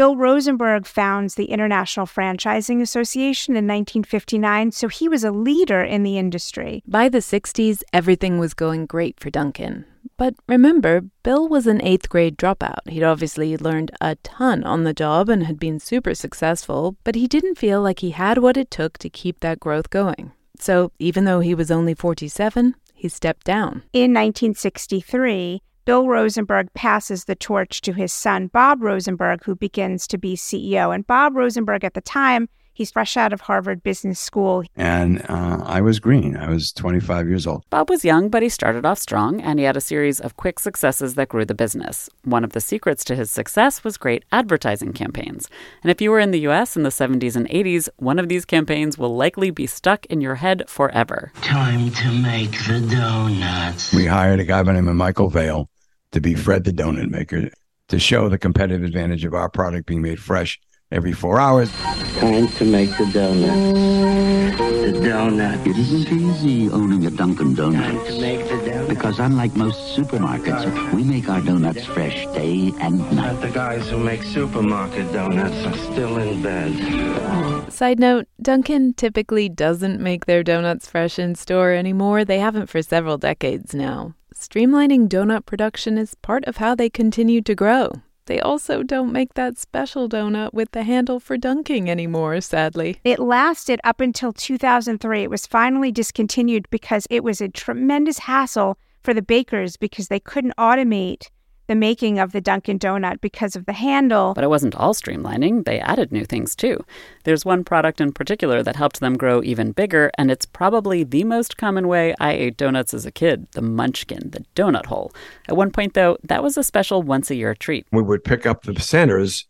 [0.00, 6.04] Bill Rosenberg founds the International Franchising Association in 1959, so he was a leader in
[6.04, 6.82] the industry.
[6.86, 9.84] By the 60s, everything was going great for Dunkin'.
[10.16, 12.88] But remember, Bill was an eighth grade dropout.
[12.88, 17.26] He'd obviously learned a ton on the job and had been super successful, but he
[17.26, 20.32] didn't feel like he had what it took to keep that growth going.
[20.58, 23.82] So even though he was only 47, he stepped down.
[23.92, 30.18] In 1963, Bill Rosenberg passes the torch to his son, Bob Rosenberg, who begins to
[30.18, 30.94] be CEO.
[30.94, 32.48] And Bob Rosenberg, at the time,
[32.80, 34.64] he's fresh out of Harvard Business School.
[34.74, 36.34] And uh, I was green.
[36.34, 37.62] I was 25 years old.
[37.68, 40.58] Bob was young, but he started off strong, and he had a series of quick
[40.58, 42.08] successes that grew the business.
[42.24, 45.46] One of the secrets to his success was great advertising campaigns.
[45.82, 48.46] And if you were in the US in the 70s and 80s, one of these
[48.46, 51.32] campaigns will likely be stuck in your head forever.
[51.42, 53.92] Time to make the donuts.
[53.92, 55.68] We hired a guy by the name of Michael Vale
[56.12, 57.50] to be Fred the donut maker
[57.88, 60.58] to show the competitive advantage of our product being made fresh
[60.92, 61.70] every four hours.
[62.18, 64.56] Time to make the donut.
[64.82, 65.66] The donut.
[65.66, 67.86] It isn't easy owning a Dunkin' Donuts.
[67.86, 68.88] Time to make the donut.
[68.88, 73.34] Because unlike most supermarkets, we make our donuts fresh day and night.
[73.34, 77.72] But the guys who make supermarket donuts are still in bed.
[77.72, 82.24] Side note Dunkin' typically doesn't make their donuts fresh in store anymore.
[82.24, 84.14] They haven't for several decades now.
[84.34, 87.92] Streamlining donut production is part of how they continue to grow.
[88.26, 93.00] They also don't make that special donut with the handle for dunking anymore, sadly.
[93.04, 95.22] It lasted up until 2003.
[95.22, 100.20] It was finally discontinued because it was a tremendous hassle for the bakers because they
[100.20, 101.28] couldn't automate
[101.70, 104.34] the making of the Dunkin' Donut because of the handle.
[104.34, 105.64] But it wasn't all streamlining.
[105.64, 106.84] They added new things too.
[107.22, 111.22] There's one product in particular that helped them grow even bigger, and it's probably the
[111.22, 115.12] most common way I ate donuts as a kid the munchkin, the donut hole.
[115.46, 117.86] At one point, though, that was a special once a year treat.
[117.92, 119.46] We would pick up the centers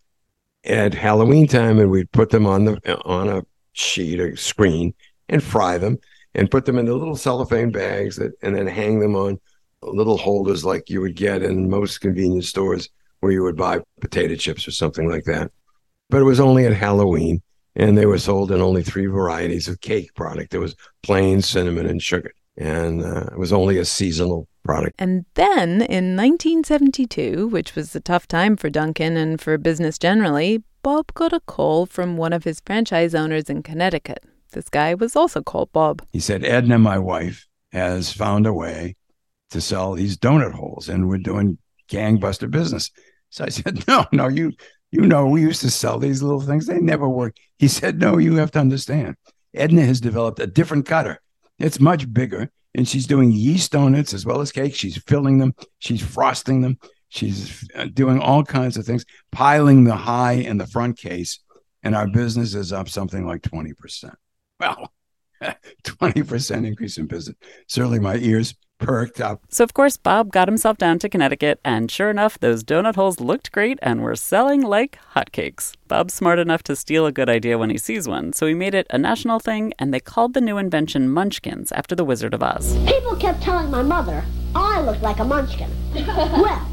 [0.64, 4.92] at Halloween time and we'd put them on the on a sheet, a screen,
[5.30, 5.96] and fry them
[6.34, 9.40] and put them in the little cellophane bags that and then hang them on
[9.82, 12.88] little holders like you would get in most convenience stores
[13.20, 15.50] where you would buy potato chips or something like that.
[16.08, 17.42] But it was only at Halloween
[17.76, 20.50] and they were sold in only three varieties of cake product.
[20.50, 22.32] There was plain, cinnamon, and sugar.
[22.56, 24.96] And uh, it was only a seasonal product.
[24.98, 30.62] And then in 1972, which was a tough time for Dunkin' and for business generally,
[30.82, 34.24] Bob got a call from one of his franchise owners in Connecticut.
[34.52, 36.02] This guy was also called Bob.
[36.12, 38.96] He said, Edna, my wife, has found a way
[39.50, 41.58] to sell these donut holes and we're doing
[41.90, 42.90] gangbuster business.
[43.30, 44.52] So I said, No, no, you
[44.90, 46.66] you know, we used to sell these little things.
[46.66, 47.36] They never work.
[47.58, 49.16] He said, No, you have to understand.
[49.54, 51.20] Edna has developed a different cutter.
[51.58, 52.50] It's much bigger.
[52.74, 54.74] And she's doing yeast donuts as well as cake.
[54.74, 59.96] She's filling them, she's frosting them, she's uh, doing all kinds of things, piling the
[59.96, 61.40] high in the front case.
[61.82, 64.14] And our business is up something like 20%.
[64.60, 64.92] Well,
[65.42, 67.36] 20% increase in business.
[67.66, 69.40] Certainly my ears perked up.
[69.48, 73.20] So, of course, Bob got himself down to Connecticut, and sure enough, those donut holes
[73.20, 75.74] looked great and were selling like hotcakes.
[75.86, 78.74] Bob's smart enough to steal a good idea when he sees one, so he made
[78.74, 82.42] it a national thing, and they called the new invention Munchkins after the Wizard of
[82.42, 82.76] Oz.
[82.86, 85.70] People kept telling my mother I looked like a munchkin.
[85.94, 86.66] well,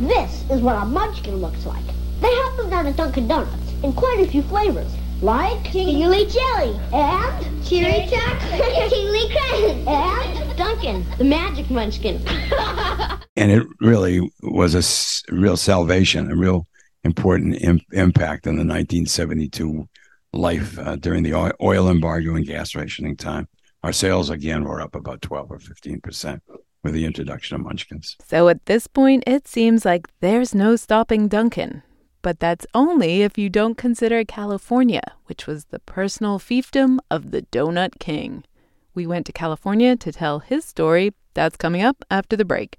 [0.00, 1.84] this is what a munchkin looks like.
[2.20, 4.90] They have them down at Dunkin' Donuts in quite a few flavors.
[5.22, 12.16] Like Tingly Jelly and Cheery Chocolate, Tingly Crunch and Dunkin', the Magic Munchkin.
[13.36, 16.66] and it really was a s- real salvation, a real
[17.02, 19.88] important Im- impact in the 1972
[20.34, 23.48] life uh, during the oil, oil embargo and gas rationing time.
[23.82, 26.42] Our sales again were up about 12 or 15 percent
[26.84, 28.18] with the introduction of Munchkins.
[28.28, 31.82] So at this point, it seems like there's no stopping Dunkin'.
[32.20, 37.46] But that's only if you don't consider California, which was the personal fiefdom of the
[37.50, 38.44] Donut King.
[39.00, 41.14] We went to California to tell his story.
[41.32, 42.78] That's coming up after the break.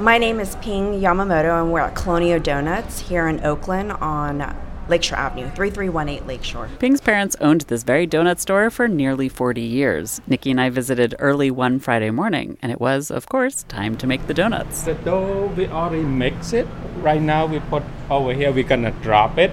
[0.00, 4.56] My name is Ping Yamamoto, and we're at Colonial Donuts here in Oakland on
[4.88, 6.70] Lakeshore Avenue, 3318 Lakeshore.
[6.78, 10.22] Ping's parents owned this very donut store for nearly 40 years.
[10.26, 14.06] Nikki and I visited early one Friday morning, and it was, of course, time to
[14.06, 14.84] make the donuts.
[14.84, 16.66] The dough, we already mix it.
[17.02, 19.50] Right now, we put over here, we're gonna drop it.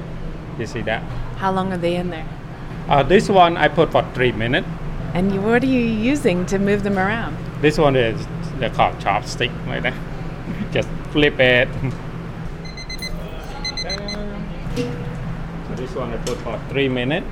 [0.57, 1.03] You see that?
[1.39, 2.25] How long are they in there?
[2.87, 4.65] Uh, this one I put for three minutes.
[5.13, 7.35] And what are you using to move them around?
[7.61, 8.25] This one is
[8.59, 9.93] they're called chopstick like that.
[10.71, 11.67] Just flip it.
[15.67, 17.27] so this one I put for three minutes,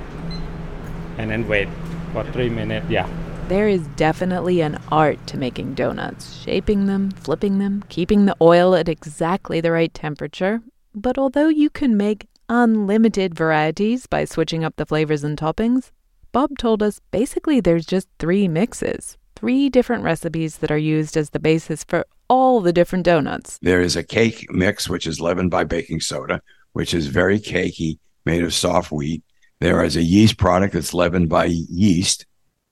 [1.18, 1.68] and then wait
[2.12, 2.88] for three minutes.
[2.88, 3.08] Yeah.
[3.48, 8.74] There is definitely an art to making donuts, shaping them, flipping them, keeping the oil
[8.74, 10.62] at exactly the right temperature.
[10.94, 15.90] But although you can make unlimited varieties by switching up the flavors and toppings,
[16.32, 21.30] Bob told us basically there's just three mixes, three different recipes that are used as
[21.30, 23.58] the basis for all the different donuts.
[23.62, 27.98] There is a cake mix, which is leavened by baking soda, which is very cakey,
[28.24, 29.22] made of soft wheat.
[29.60, 32.26] There is a yeast product that's leavened by yeast,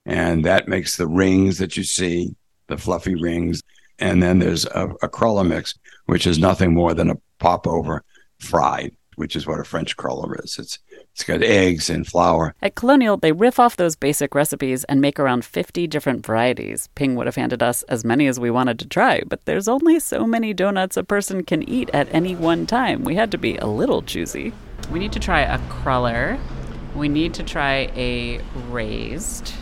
[0.05, 2.35] and that makes the rings that you see,
[2.66, 3.62] the fluffy rings.
[3.98, 8.04] And then there's a, a cruller mix, which is nothing more than a popover
[8.40, 10.58] fried which is what a French cruller is.
[10.58, 10.79] It's
[11.12, 12.54] it's got eggs and flour.
[12.60, 16.88] At Colonial, they riff off those basic recipes and make around 50 different varieties.
[16.96, 20.00] Ping would have handed us as many as we wanted to try, but there's only
[20.00, 23.04] so many donuts a person can eat at any one time.
[23.04, 24.52] We had to be a little choosy.
[24.90, 26.38] We need to try a cruller.
[26.96, 29.52] We need to try a raised.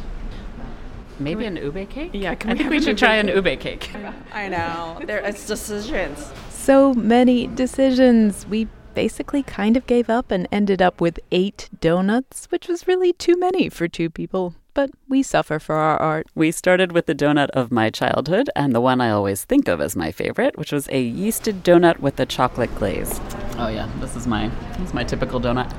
[1.18, 2.10] Maybe an ube cake?
[2.14, 3.90] Yeah, can I we think we should ube try an ube cake.
[4.32, 5.00] I know.
[5.04, 6.32] There, it's decisions.
[6.50, 8.46] So many decisions.
[8.46, 13.12] We basically kind of gave up and ended up with eight donuts, which was really
[13.12, 14.54] too many for two people.
[14.74, 16.28] But we suffer for our art.
[16.34, 19.80] We started with the donut of my childhood and the one I always think of
[19.80, 23.20] as my favorite, which was a yeasted donut with a chocolate glaze.
[23.58, 25.70] Oh yeah, this is my this is my typical donut.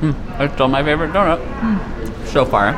[0.00, 1.40] Mm, it's still my favorite donut
[2.26, 2.68] so far.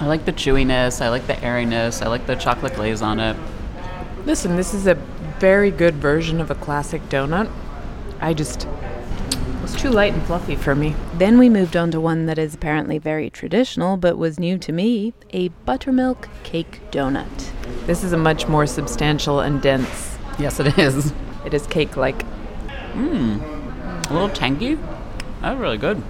[0.00, 3.36] I like the chewiness, I like the airiness, I like the chocolate glaze on it.
[4.26, 4.94] Listen, this is a
[5.38, 7.50] very good version of a classic donut.
[8.20, 10.94] I just it was too light and fluffy for me.
[11.14, 14.72] Then we moved on to one that is apparently very traditional but was new to
[14.72, 17.50] me, a buttermilk cake donut.
[17.86, 20.18] This is a much more substantial and dense.
[20.38, 21.12] Yes, it is.
[21.44, 22.24] It is cake like.
[22.92, 24.10] Mmm.
[24.10, 24.78] A little tangy.
[25.40, 26.02] That's really good.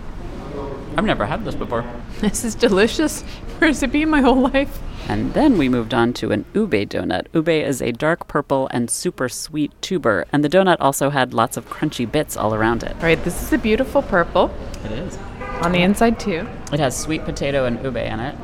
[0.99, 1.85] I've never had this before.
[2.19, 3.23] This is delicious.
[3.59, 4.83] Where's it been my whole life?
[5.09, 7.29] And then we moved on to an ube donut.
[7.33, 11.57] Ube is a dark purple and super sweet tuber, and the donut also had lots
[11.57, 12.97] of crunchy bits all around it.
[12.97, 14.53] All right, this is a beautiful purple.
[14.87, 15.17] It is.
[15.63, 16.49] On the inside, too.
[16.73, 18.37] It has sweet potato and ube in it.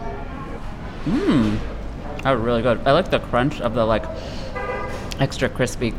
[1.07, 1.59] Mmm.
[2.23, 2.79] That's really good.
[2.87, 4.05] I like the crunch of the like
[5.19, 5.93] extra crispy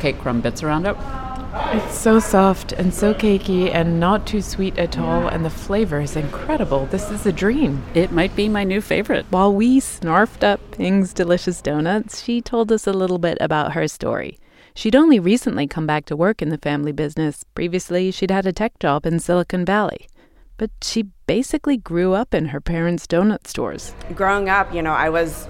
[0.00, 0.94] cake crumb bits around it.
[1.54, 6.00] It's so soft and so cakey and not too sweet at all, and the flavor
[6.00, 6.86] is incredible.
[6.86, 7.82] This is a dream.
[7.92, 9.26] It might be my new favorite.
[9.28, 13.86] While we snarfed up Ping's delicious donuts, she told us a little bit about her
[13.86, 14.38] story.
[14.74, 17.44] She'd only recently come back to work in the family business.
[17.54, 20.08] Previously, she'd had a tech job in Silicon Valley.
[20.56, 23.94] But she basically grew up in her parents' donut stores.
[24.14, 25.48] Growing up, you know, I was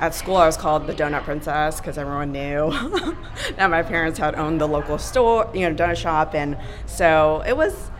[0.00, 0.36] at school.
[0.36, 2.70] I was called the Donut Princess because everyone knew
[3.56, 7.56] that my parents had owned the local store, you know, donut shop, and so it
[7.56, 7.90] was.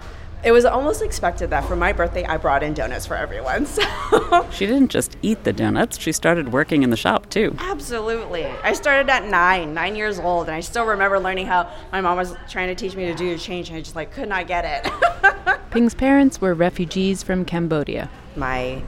[0.42, 3.64] It was almost expected that for my birthday I brought in donuts for everyone.
[3.74, 7.56] So She didn't just eat the donuts, she started working in the shop too.
[7.58, 8.44] Absolutely.
[8.62, 12.18] I started at nine, nine years old, and I still remember learning how my mom
[12.18, 14.46] was trying to teach me to do the change, and I just like could not
[14.46, 15.60] get it.
[15.70, 18.10] Ping's parents were refugees from Cambodia.
[18.36, 18.82] my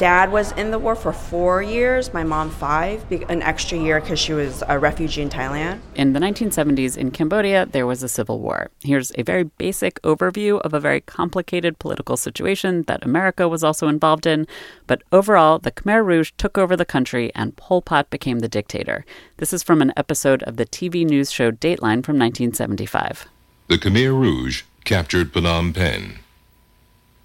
[0.00, 4.18] dad was in the war for four years, my mom five, an extra year because
[4.18, 5.78] she was a refugee in Thailand.
[5.94, 8.70] In the 1970s in Cambodia, there was a civil war.
[8.82, 13.88] Here's a very basic overview of a very complicated political situation that America was also
[13.88, 14.46] involved in.
[14.86, 19.04] But overall, the Khmer Rouge took over the country and Pol Pot became the dictator.
[19.36, 23.28] This is from an episode of the TV news show Dateline from 1975.
[23.68, 26.20] The Khmer Rouge captured Phnom Penh.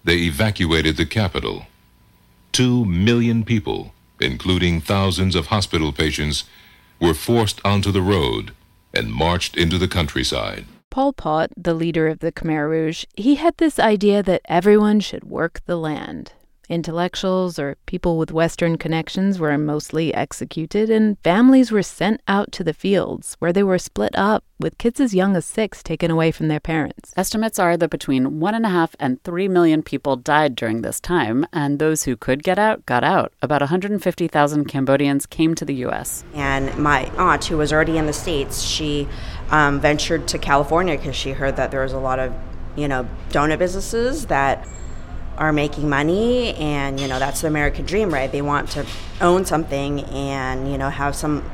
[0.03, 1.67] They evacuated the capital.
[2.55, 6.45] Two million people, including thousands of hospital patients,
[7.01, 8.53] were forced onto the road
[8.93, 10.63] and marched into the countryside.
[10.89, 15.25] Pol Pot, the leader of the Khmer Rouge, he had this idea that everyone should
[15.25, 16.31] work the land.
[16.69, 22.63] Intellectuals or people with Western connections were mostly executed, and families were sent out to
[22.63, 26.31] the fields, where they were split up, with kids as young as six taken away
[26.31, 27.13] from their parents.
[27.17, 30.99] Estimates are that between one and a half and three million people died during this
[30.99, 33.33] time, and those who could get out got out.
[33.41, 36.23] About 150,000 Cambodians came to the U.S.
[36.33, 39.07] And my aunt, who was already in the States, she
[39.51, 42.33] um, ventured to California because she heard that there was a lot of,
[42.75, 44.65] you know, donut businesses that
[45.37, 48.31] are making money and you know that's the american dream right?
[48.31, 48.85] They want to
[49.21, 51.49] own something and you know have some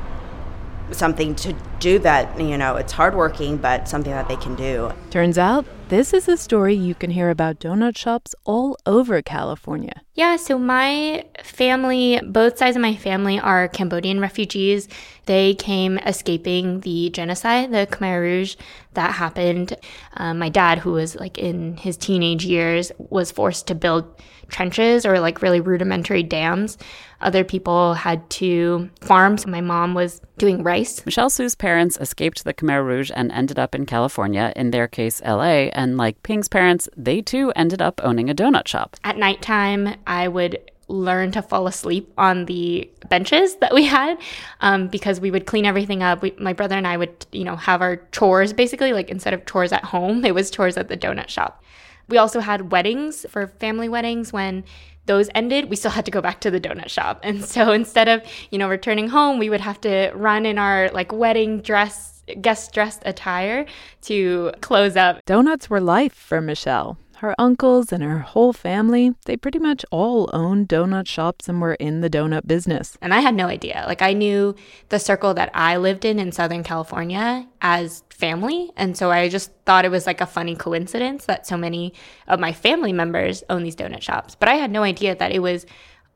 [0.90, 4.92] something to do that you know it's hardworking but something that they can do.
[5.10, 10.00] Turns out, this is a story you can hear about donut shops all over California.
[10.14, 14.88] Yeah, so my family, both sides of my family are Cambodian refugees.
[15.26, 18.56] They came escaping the genocide, the Khmer Rouge,
[18.94, 19.76] that happened.
[20.14, 24.06] Um, my dad, who was like in his teenage years, was forced to build
[24.52, 26.78] trenches or like really rudimentary dams.
[27.20, 29.38] Other people had to farm.
[29.38, 31.04] So my mom was doing rice.
[31.04, 35.20] Michelle Su's parents escaped the Khmer Rouge and ended up in California, in their case,
[35.22, 35.70] LA.
[35.72, 38.96] And like Ping's parents, they too ended up owning a donut shop.
[39.04, 44.18] At nighttime, I would learn to fall asleep on the benches that we had
[44.60, 46.22] um, because we would clean everything up.
[46.22, 49.46] We, my brother and I would, you know, have our chores basically, like instead of
[49.46, 51.64] chores at home, it was chores at the donut shop.
[52.12, 54.64] We also had weddings for family weddings when
[55.06, 57.20] those ended, we still had to go back to the donut shop.
[57.22, 60.90] And so instead of, you know, returning home, we would have to run in our
[60.90, 63.64] like wedding dress, guest dressed attire
[64.02, 65.24] to close up.
[65.24, 66.98] Donuts were life for Michelle.
[67.22, 71.74] Her uncles and her whole family, they pretty much all owned donut shops and were
[71.74, 72.98] in the donut business.
[73.00, 73.84] And I had no idea.
[73.86, 74.56] Like, I knew
[74.88, 78.72] the circle that I lived in in Southern California as family.
[78.76, 81.94] And so I just thought it was like a funny coincidence that so many
[82.26, 84.34] of my family members own these donut shops.
[84.34, 85.64] But I had no idea that it was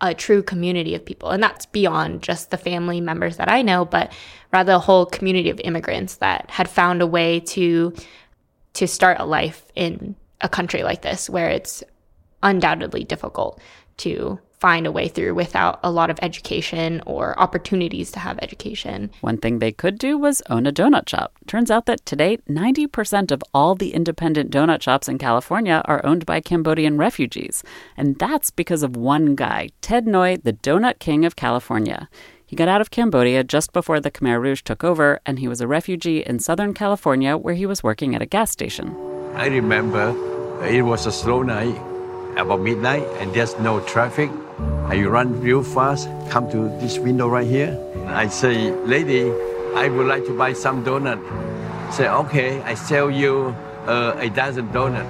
[0.00, 1.30] a true community of people.
[1.30, 4.12] And that's beyond just the family members that I know, but
[4.52, 7.94] rather a whole community of immigrants that had found a way to
[8.72, 11.82] to start a life in a country like this where it's
[12.42, 13.60] undoubtedly difficult
[13.98, 19.10] to find a way through without a lot of education or opportunities to have education.
[19.20, 21.34] One thing they could do was own a donut shop.
[21.46, 26.24] Turns out that today, 90% of all the independent donut shops in California are owned
[26.24, 27.62] by Cambodian refugees.
[27.96, 32.08] And that's because of one guy, Ted Ngoy, the donut king of California.
[32.46, 35.60] He got out of Cambodia just before the Khmer Rouge took over, and he was
[35.60, 39.15] a refugee in Southern California where he was working at a gas station.
[39.36, 40.16] I remember
[40.64, 41.76] it was a slow night,
[42.38, 44.30] about midnight, and there's no traffic.
[44.88, 47.76] I you run real fast, come to this window right here.
[48.06, 49.30] I say, lady,
[49.74, 51.20] I would like to buy some donut.
[51.92, 53.54] Say, okay, I sell you
[53.86, 55.04] uh, a dozen donut.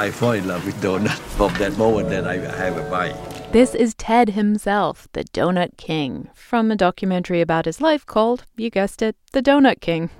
[0.00, 3.14] I fall in love with donut from that moment that I have a bite.
[3.52, 8.68] This is Ted himself, the Donut King, from a documentary about his life called, you
[8.68, 10.10] guessed it, The Donut King.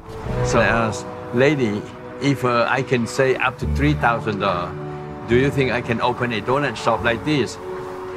[0.44, 1.82] So I asked, lady,
[2.22, 6.40] if uh, I can say up to $3,000, do you think I can open a
[6.40, 7.56] donut shop like this?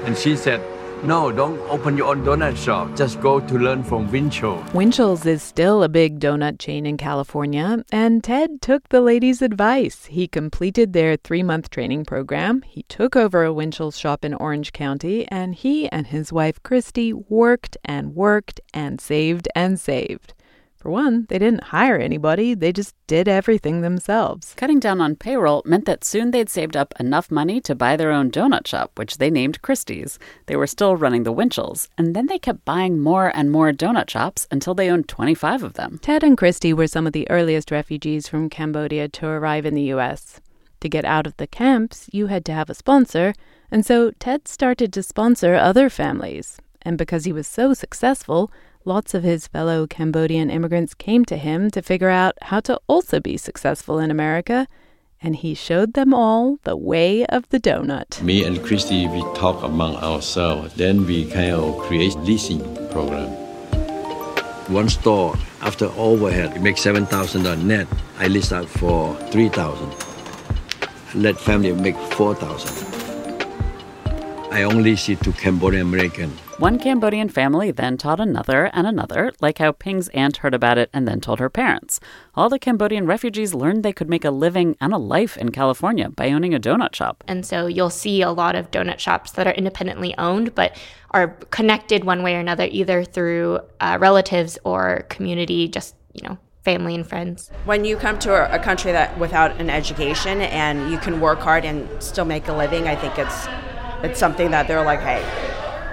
[0.05, 0.61] And she said,
[1.03, 2.95] no, don't open your own donut shop.
[2.95, 4.63] Just go to learn from Winchell.
[4.73, 10.05] Winchell's is still a big donut chain in California, and Ted took the lady's advice.
[10.05, 12.63] He completed their three month training program.
[12.63, 17.13] He took over a Winchell's shop in Orange County, and he and his wife Christy
[17.13, 20.33] worked and worked and saved and saved.
[20.85, 24.53] For one, they didn't hire anybody, they just did everything themselves.
[24.55, 28.11] Cutting down on payroll meant that soon they'd saved up enough money to buy their
[28.11, 30.19] own donut shop, which they named Christy's.
[30.45, 34.11] They were still running the Winchells, and then they kept buying more and more donut
[34.11, 35.97] shops until they owned 25 of them.
[36.03, 39.89] Ted and Christy were some of the earliest refugees from Cambodia to arrive in the
[39.95, 40.39] U.S.
[40.81, 43.33] To get out of the camps, you had to have a sponsor,
[43.71, 46.59] and so Ted started to sponsor other families.
[46.83, 48.51] And because he was so successful,
[48.85, 53.19] lots of his fellow Cambodian immigrants came to him to figure out how to also
[53.19, 54.67] be successful in America,
[55.21, 58.21] and he showed them all the way of the donut.
[58.21, 60.75] Me and Christy, we talk among ourselves.
[60.75, 63.29] Then we kind of create leasing program.
[64.71, 67.87] One store, after overhead, we make seven thousand net.
[68.19, 69.91] I lease out for three thousand.
[71.13, 72.75] Let family make four thousand.
[74.51, 76.31] I only see it to Cambodian American.
[76.57, 80.89] One Cambodian family then taught another and another, like how Ping's aunt heard about it
[80.93, 81.99] and then told her parents.
[82.33, 86.09] All the Cambodian refugees learned they could make a living and a life in California
[86.09, 87.25] by owning a donut shop.
[87.27, 90.77] And so you'll see a lot of donut shops that are independently owned, but
[91.11, 96.37] are connected one way or another, either through uh, relatives or community, just, you know,
[96.63, 97.51] family and friends.
[97.65, 101.39] When you come to a, a country that without an education and you can work
[101.39, 103.45] hard and still make a living, I think it's
[104.03, 105.23] it's something that they're like, hey,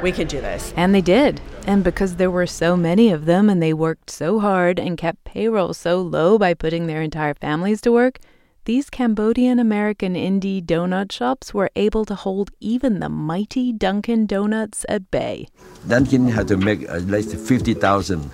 [0.03, 0.75] we can do this.
[0.77, 1.41] And they did.
[1.67, 5.25] And because there were so many of them and they worked so hard and kept
[5.25, 8.19] payroll so low by putting their entire families to work,
[8.65, 14.85] these Cambodian American indie donut shops were able to hold even the mighty Dunkin' Donuts
[14.89, 15.49] at bay.
[15.89, 18.31] Dunkin' had to make at least 50000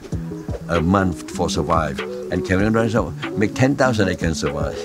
[0.69, 1.99] a month for survive.
[2.31, 4.79] And Cambodian Donut Shop make 10000 they can survive.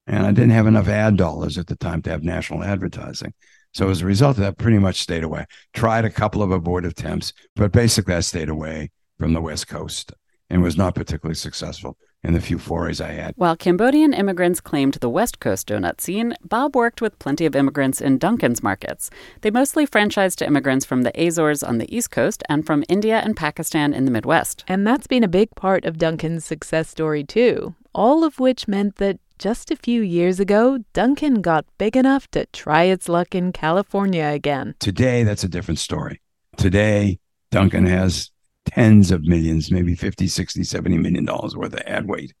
[0.06, 3.34] and I didn't have enough ad dollars at the time to have national advertising.
[3.76, 5.44] So as a result of that, pretty much stayed away.
[5.74, 10.14] Tried a couple of abortive attempts, but basically I stayed away from the West Coast
[10.48, 13.34] and was not particularly successful in the few forays I had.
[13.36, 18.00] While Cambodian immigrants claimed the West Coast donut scene, Bob worked with plenty of immigrants
[18.00, 19.10] in Dunkin's markets.
[19.42, 23.20] They mostly franchised to immigrants from the Azores on the East Coast and from India
[23.22, 24.64] and Pakistan in the Midwest.
[24.66, 27.74] And that's been a big part of Dunkin's success story, too.
[27.94, 32.46] All of which meant that just a few years ago, Dunkin' got big enough to
[32.46, 34.74] try its luck in California again.
[34.78, 36.20] Today, that's a different story.
[36.56, 37.18] Today,
[37.50, 38.30] Dunkin' has
[38.64, 42.32] tens of millions, maybe 50, 60, 70 million dollars worth of ad weight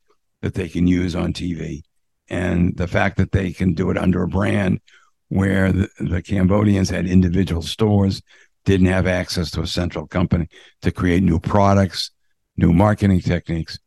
[0.42, 1.82] that they can use on TV.
[2.28, 4.80] And the fact that they can do it under a brand
[5.28, 8.22] where the, the Cambodians had individual stores,
[8.64, 10.48] didn't have access to a central company
[10.82, 12.10] to create new products,
[12.56, 13.78] new marketing techniques.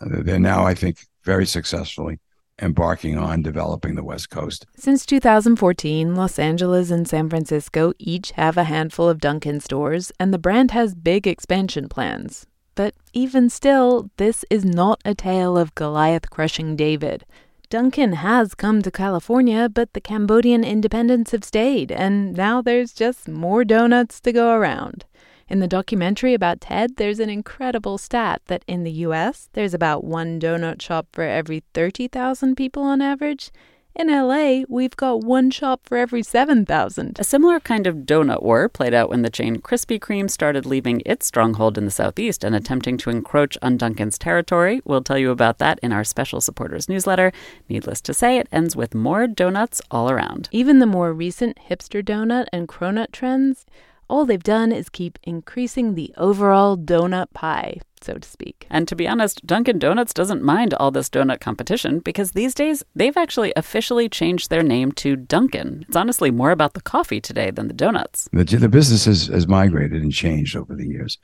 [0.00, 2.18] Uh, they're now, I think, very successfully
[2.60, 4.66] embarking on developing the West Coast.
[4.76, 10.32] Since 2014, Los Angeles and San Francisco each have a handful of Dunkin' stores, and
[10.32, 12.46] the brand has big expansion plans.
[12.74, 17.24] But even still, this is not a tale of Goliath crushing David.
[17.70, 23.28] Dunkin' has come to California, but the Cambodian independents have stayed, and now there's just
[23.28, 25.04] more donuts to go around.
[25.46, 30.02] In the documentary about Ted, there's an incredible stat that in the US, there's about
[30.02, 33.50] one donut shop for every 30,000 people on average.
[33.94, 37.16] In LA, we've got one shop for every 7,000.
[37.20, 41.00] A similar kind of donut war played out when the chain Krispy Kreme started leaving
[41.06, 44.80] its stronghold in the Southeast and attempting to encroach on Dunkin's territory.
[44.84, 47.32] We'll tell you about that in our special supporters newsletter.
[47.68, 50.48] Needless to say, it ends with more donuts all around.
[50.50, 53.64] Even the more recent hipster donut and cronut trends
[54.08, 58.66] all they've done is keep increasing the overall donut pie, so to speak.
[58.70, 62.82] And to be honest, Dunkin' Donuts doesn't mind all this donut competition because these days
[62.94, 65.84] they've actually officially changed their name to Dunkin'.
[65.88, 68.28] It's honestly more about the coffee today than the donuts.
[68.32, 71.18] The, the business has, has migrated and changed over the years.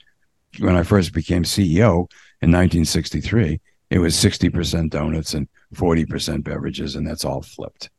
[0.58, 2.10] When I first became CEO
[2.42, 3.60] in 1963,
[3.90, 7.90] it was 60% donuts and 40% beverages, and that's all flipped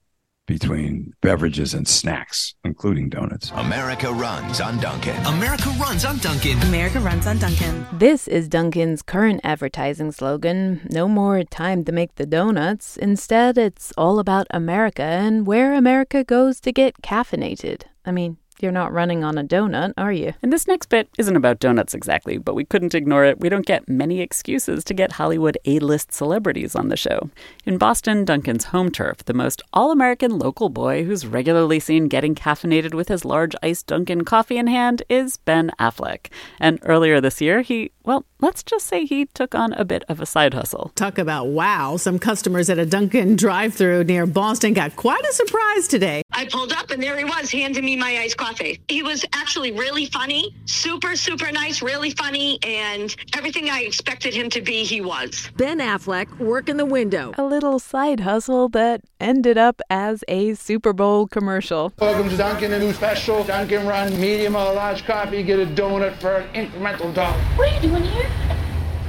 [0.48, 3.52] between beverages and snacks, including donuts.
[3.56, 5.26] America runs on Dunkin'.
[5.26, 6.62] America runs on Dunkin'.
[6.64, 7.86] America runs on Dunkin'.
[7.94, 12.98] This is Dunkin's current advertising slogan no more time to make the donuts.
[12.98, 17.84] Instead, it's all about America and where America goes to get caffeinated.
[18.06, 20.34] I mean, you're not running on a donut, are you?
[20.42, 23.40] And this next bit isn't about donuts exactly, but we couldn't ignore it.
[23.40, 27.30] We don't get many excuses to get Hollywood A list celebrities on the show.
[27.66, 32.36] In Boston, Dunkin's home turf, the most all American local boy who's regularly seen getting
[32.36, 36.28] caffeinated with his large iced Dunkin' coffee in hand is Ben Affleck.
[36.60, 40.20] And earlier this year, he, well, let's just say he took on a bit of
[40.20, 40.92] a side hustle.
[40.96, 41.98] Talk about wow.
[41.98, 46.22] Some customers at a Dunkin' drive through near Boston got quite a surprise today.
[46.34, 48.80] I pulled up and there he was handing me my iced coffee.
[48.88, 54.50] He was actually really funny, super, super nice, really funny, and everything I expected him
[54.52, 55.50] to be, he was.
[55.58, 57.34] Ben Affleck working the window.
[57.38, 61.92] A little side hustle that ended up as a Super Bowl commercial.
[62.00, 63.44] Welcome to Dunkin', a new special.
[63.44, 67.38] Dunkin' Run, medium or large coffee, get a donut for an incremental dollar.
[67.56, 68.30] What are you doing here?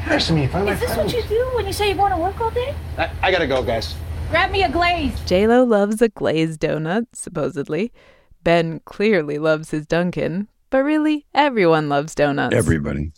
[0.06, 0.48] Nice me.
[0.48, 2.74] Find Is this what you do when you say you're going to work all day?
[2.98, 3.94] I, I gotta go, guys.
[4.32, 5.12] Grab me a glaze.
[5.26, 7.92] JLo loves a glazed donut, supposedly.
[8.42, 12.54] Ben clearly loves his Dunkin', but really, everyone loves donuts.
[12.54, 13.12] Everybody.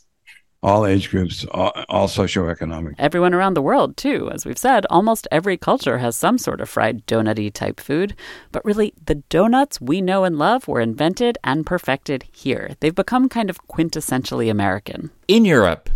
[0.60, 2.96] All age groups, all, all socioeconomic.
[2.98, 4.28] Everyone around the world, too.
[4.32, 8.16] As we've said, almost every culture has some sort of fried donutty type food.
[8.50, 12.72] But really, the donuts we know and love were invented and perfected here.
[12.80, 15.12] They've become kind of quintessentially American.
[15.28, 15.90] In Europe,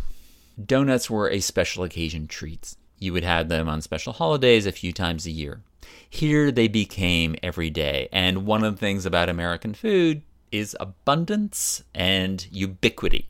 [0.64, 2.76] donuts were a special occasion treat.
[2.98, 5.62] You would have them on special holidays a few times a year.
[6.08, 8.08] Here they became every day.
[8.12, 13.28] And one of the things about American food is abundance and ubiquity.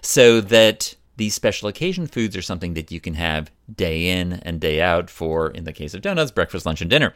[0.00, 4.60] So that these special occasion foods are something that you can have day in and
[4.60, 7.14] day out for, in the case of donuts, breakfast, lunch, and dinner.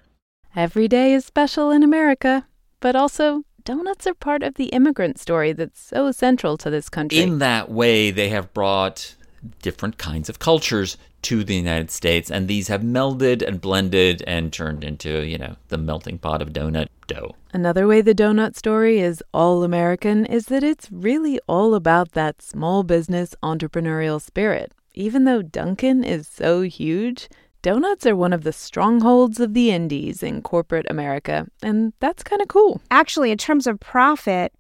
[0.55, 2.47] Every day is special in America,
[2.81, 7.19] but also donuts are part of the immigrant story that's so central to this country.
[7.19, 9.16] In that way, they have brought
[9.63, 14.53] different kinds of cultures to the United States, and these have melded and blended and
[14.53, 17.35] turned into, you know, the melting pot of donut dough.
[17.53, 22.43] Another way the donut story is all American is that it's really all about that
[22.43, 24.73] small business entrepreneurial spirit.
[24.95, 27.29] Even though Dunkin' is so huge,
[27.61, 32.41] donuts are one of the strongholds of the indies in corporate America, and that's kind
[32.41, 32.81] of cool.
[32.91, 34.53] Actually, in terms of profit,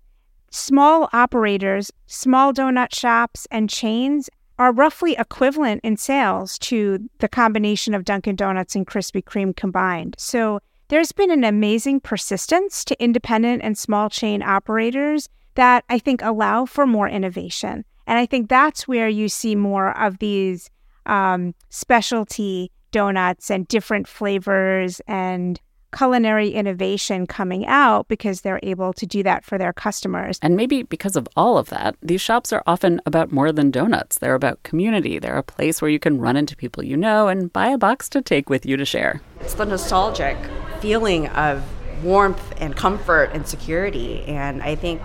[0.51, 4.28] small operators, small donut shops, and chains
[4.59, 10.15] are roughly equivalent in sales to the combination of Dunkin' Donuts and Krispy Kreme combined.
[10.19, 16.23] So there's been an amazing persistence to independent and small chain operators that I think
[16.23, 17.85] allow for more innovation.
[18.07, 20.71] And I think that's where you see more of these
[21.07, 25.61] um, specialty donuts and different flavors and
[25.97, 30.38] culinary innovation coming out because they're able to do that for their customers.
[30.42, 34.18] And maybe because of all of that, these shops are often about more than donuts.
[34.18, 35.18] They're about community.
[35.18, 38.09] They're a place where you can run into people you know and buy a box
[38.11, 39.22] to take with you to share.
[39.40, 40.36] It's the nostalgic
[40.80, 41.64] feeling of
[42.03, 44.22] warmth and comfort and security.
[44.24, 45.01] And I think,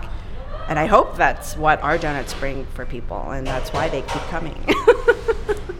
[0.68, 4.22] and I hope that's what our donuts bring for people, and that's why they keep
[4.28, 4.62] coming.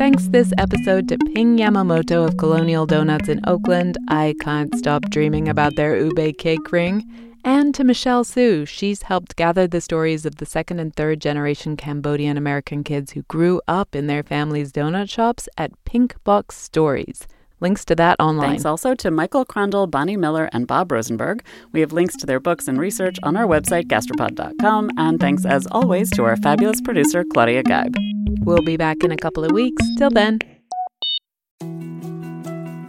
[0.00, 3.98] Thanks this episode to Ping Yamamoto of Colonial Donuts in Oakland.
[4.08, 7.04] I can't stop dreaming about their ube cake ring.
[7.44, 11.76] And to Michelle Su, she's helped gather the stories of the second and third generation
[11.76, 17.28] Cambodian American kids who grew up in their family's donut shops at Pink Box Stories.
[17.60, 18.50] Links to that online.
[18.50, 21.44] Thanks also to Michael Krondl, Bonnie Miller, and Bob Rosenberg.
[21.72, 24.90] We have links to their books and research on our website, gastropod.com.
[24.96, 27.96] And thanks, as always, to our fabulous producer, Claudia Geib.
[28.40, 29.82] We'll be back in a couple of weeks.
[29.98, 30.38] Till then.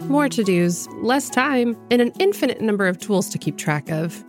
[0.08, 4.24] More to dos, less time, and an infinite number of tools to keep track of.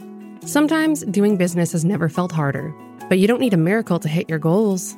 [0.46, 2.74] Sometimes doing business has never felt harder,
[3.10, 4.98] but you don't need a miracle to hit your goals.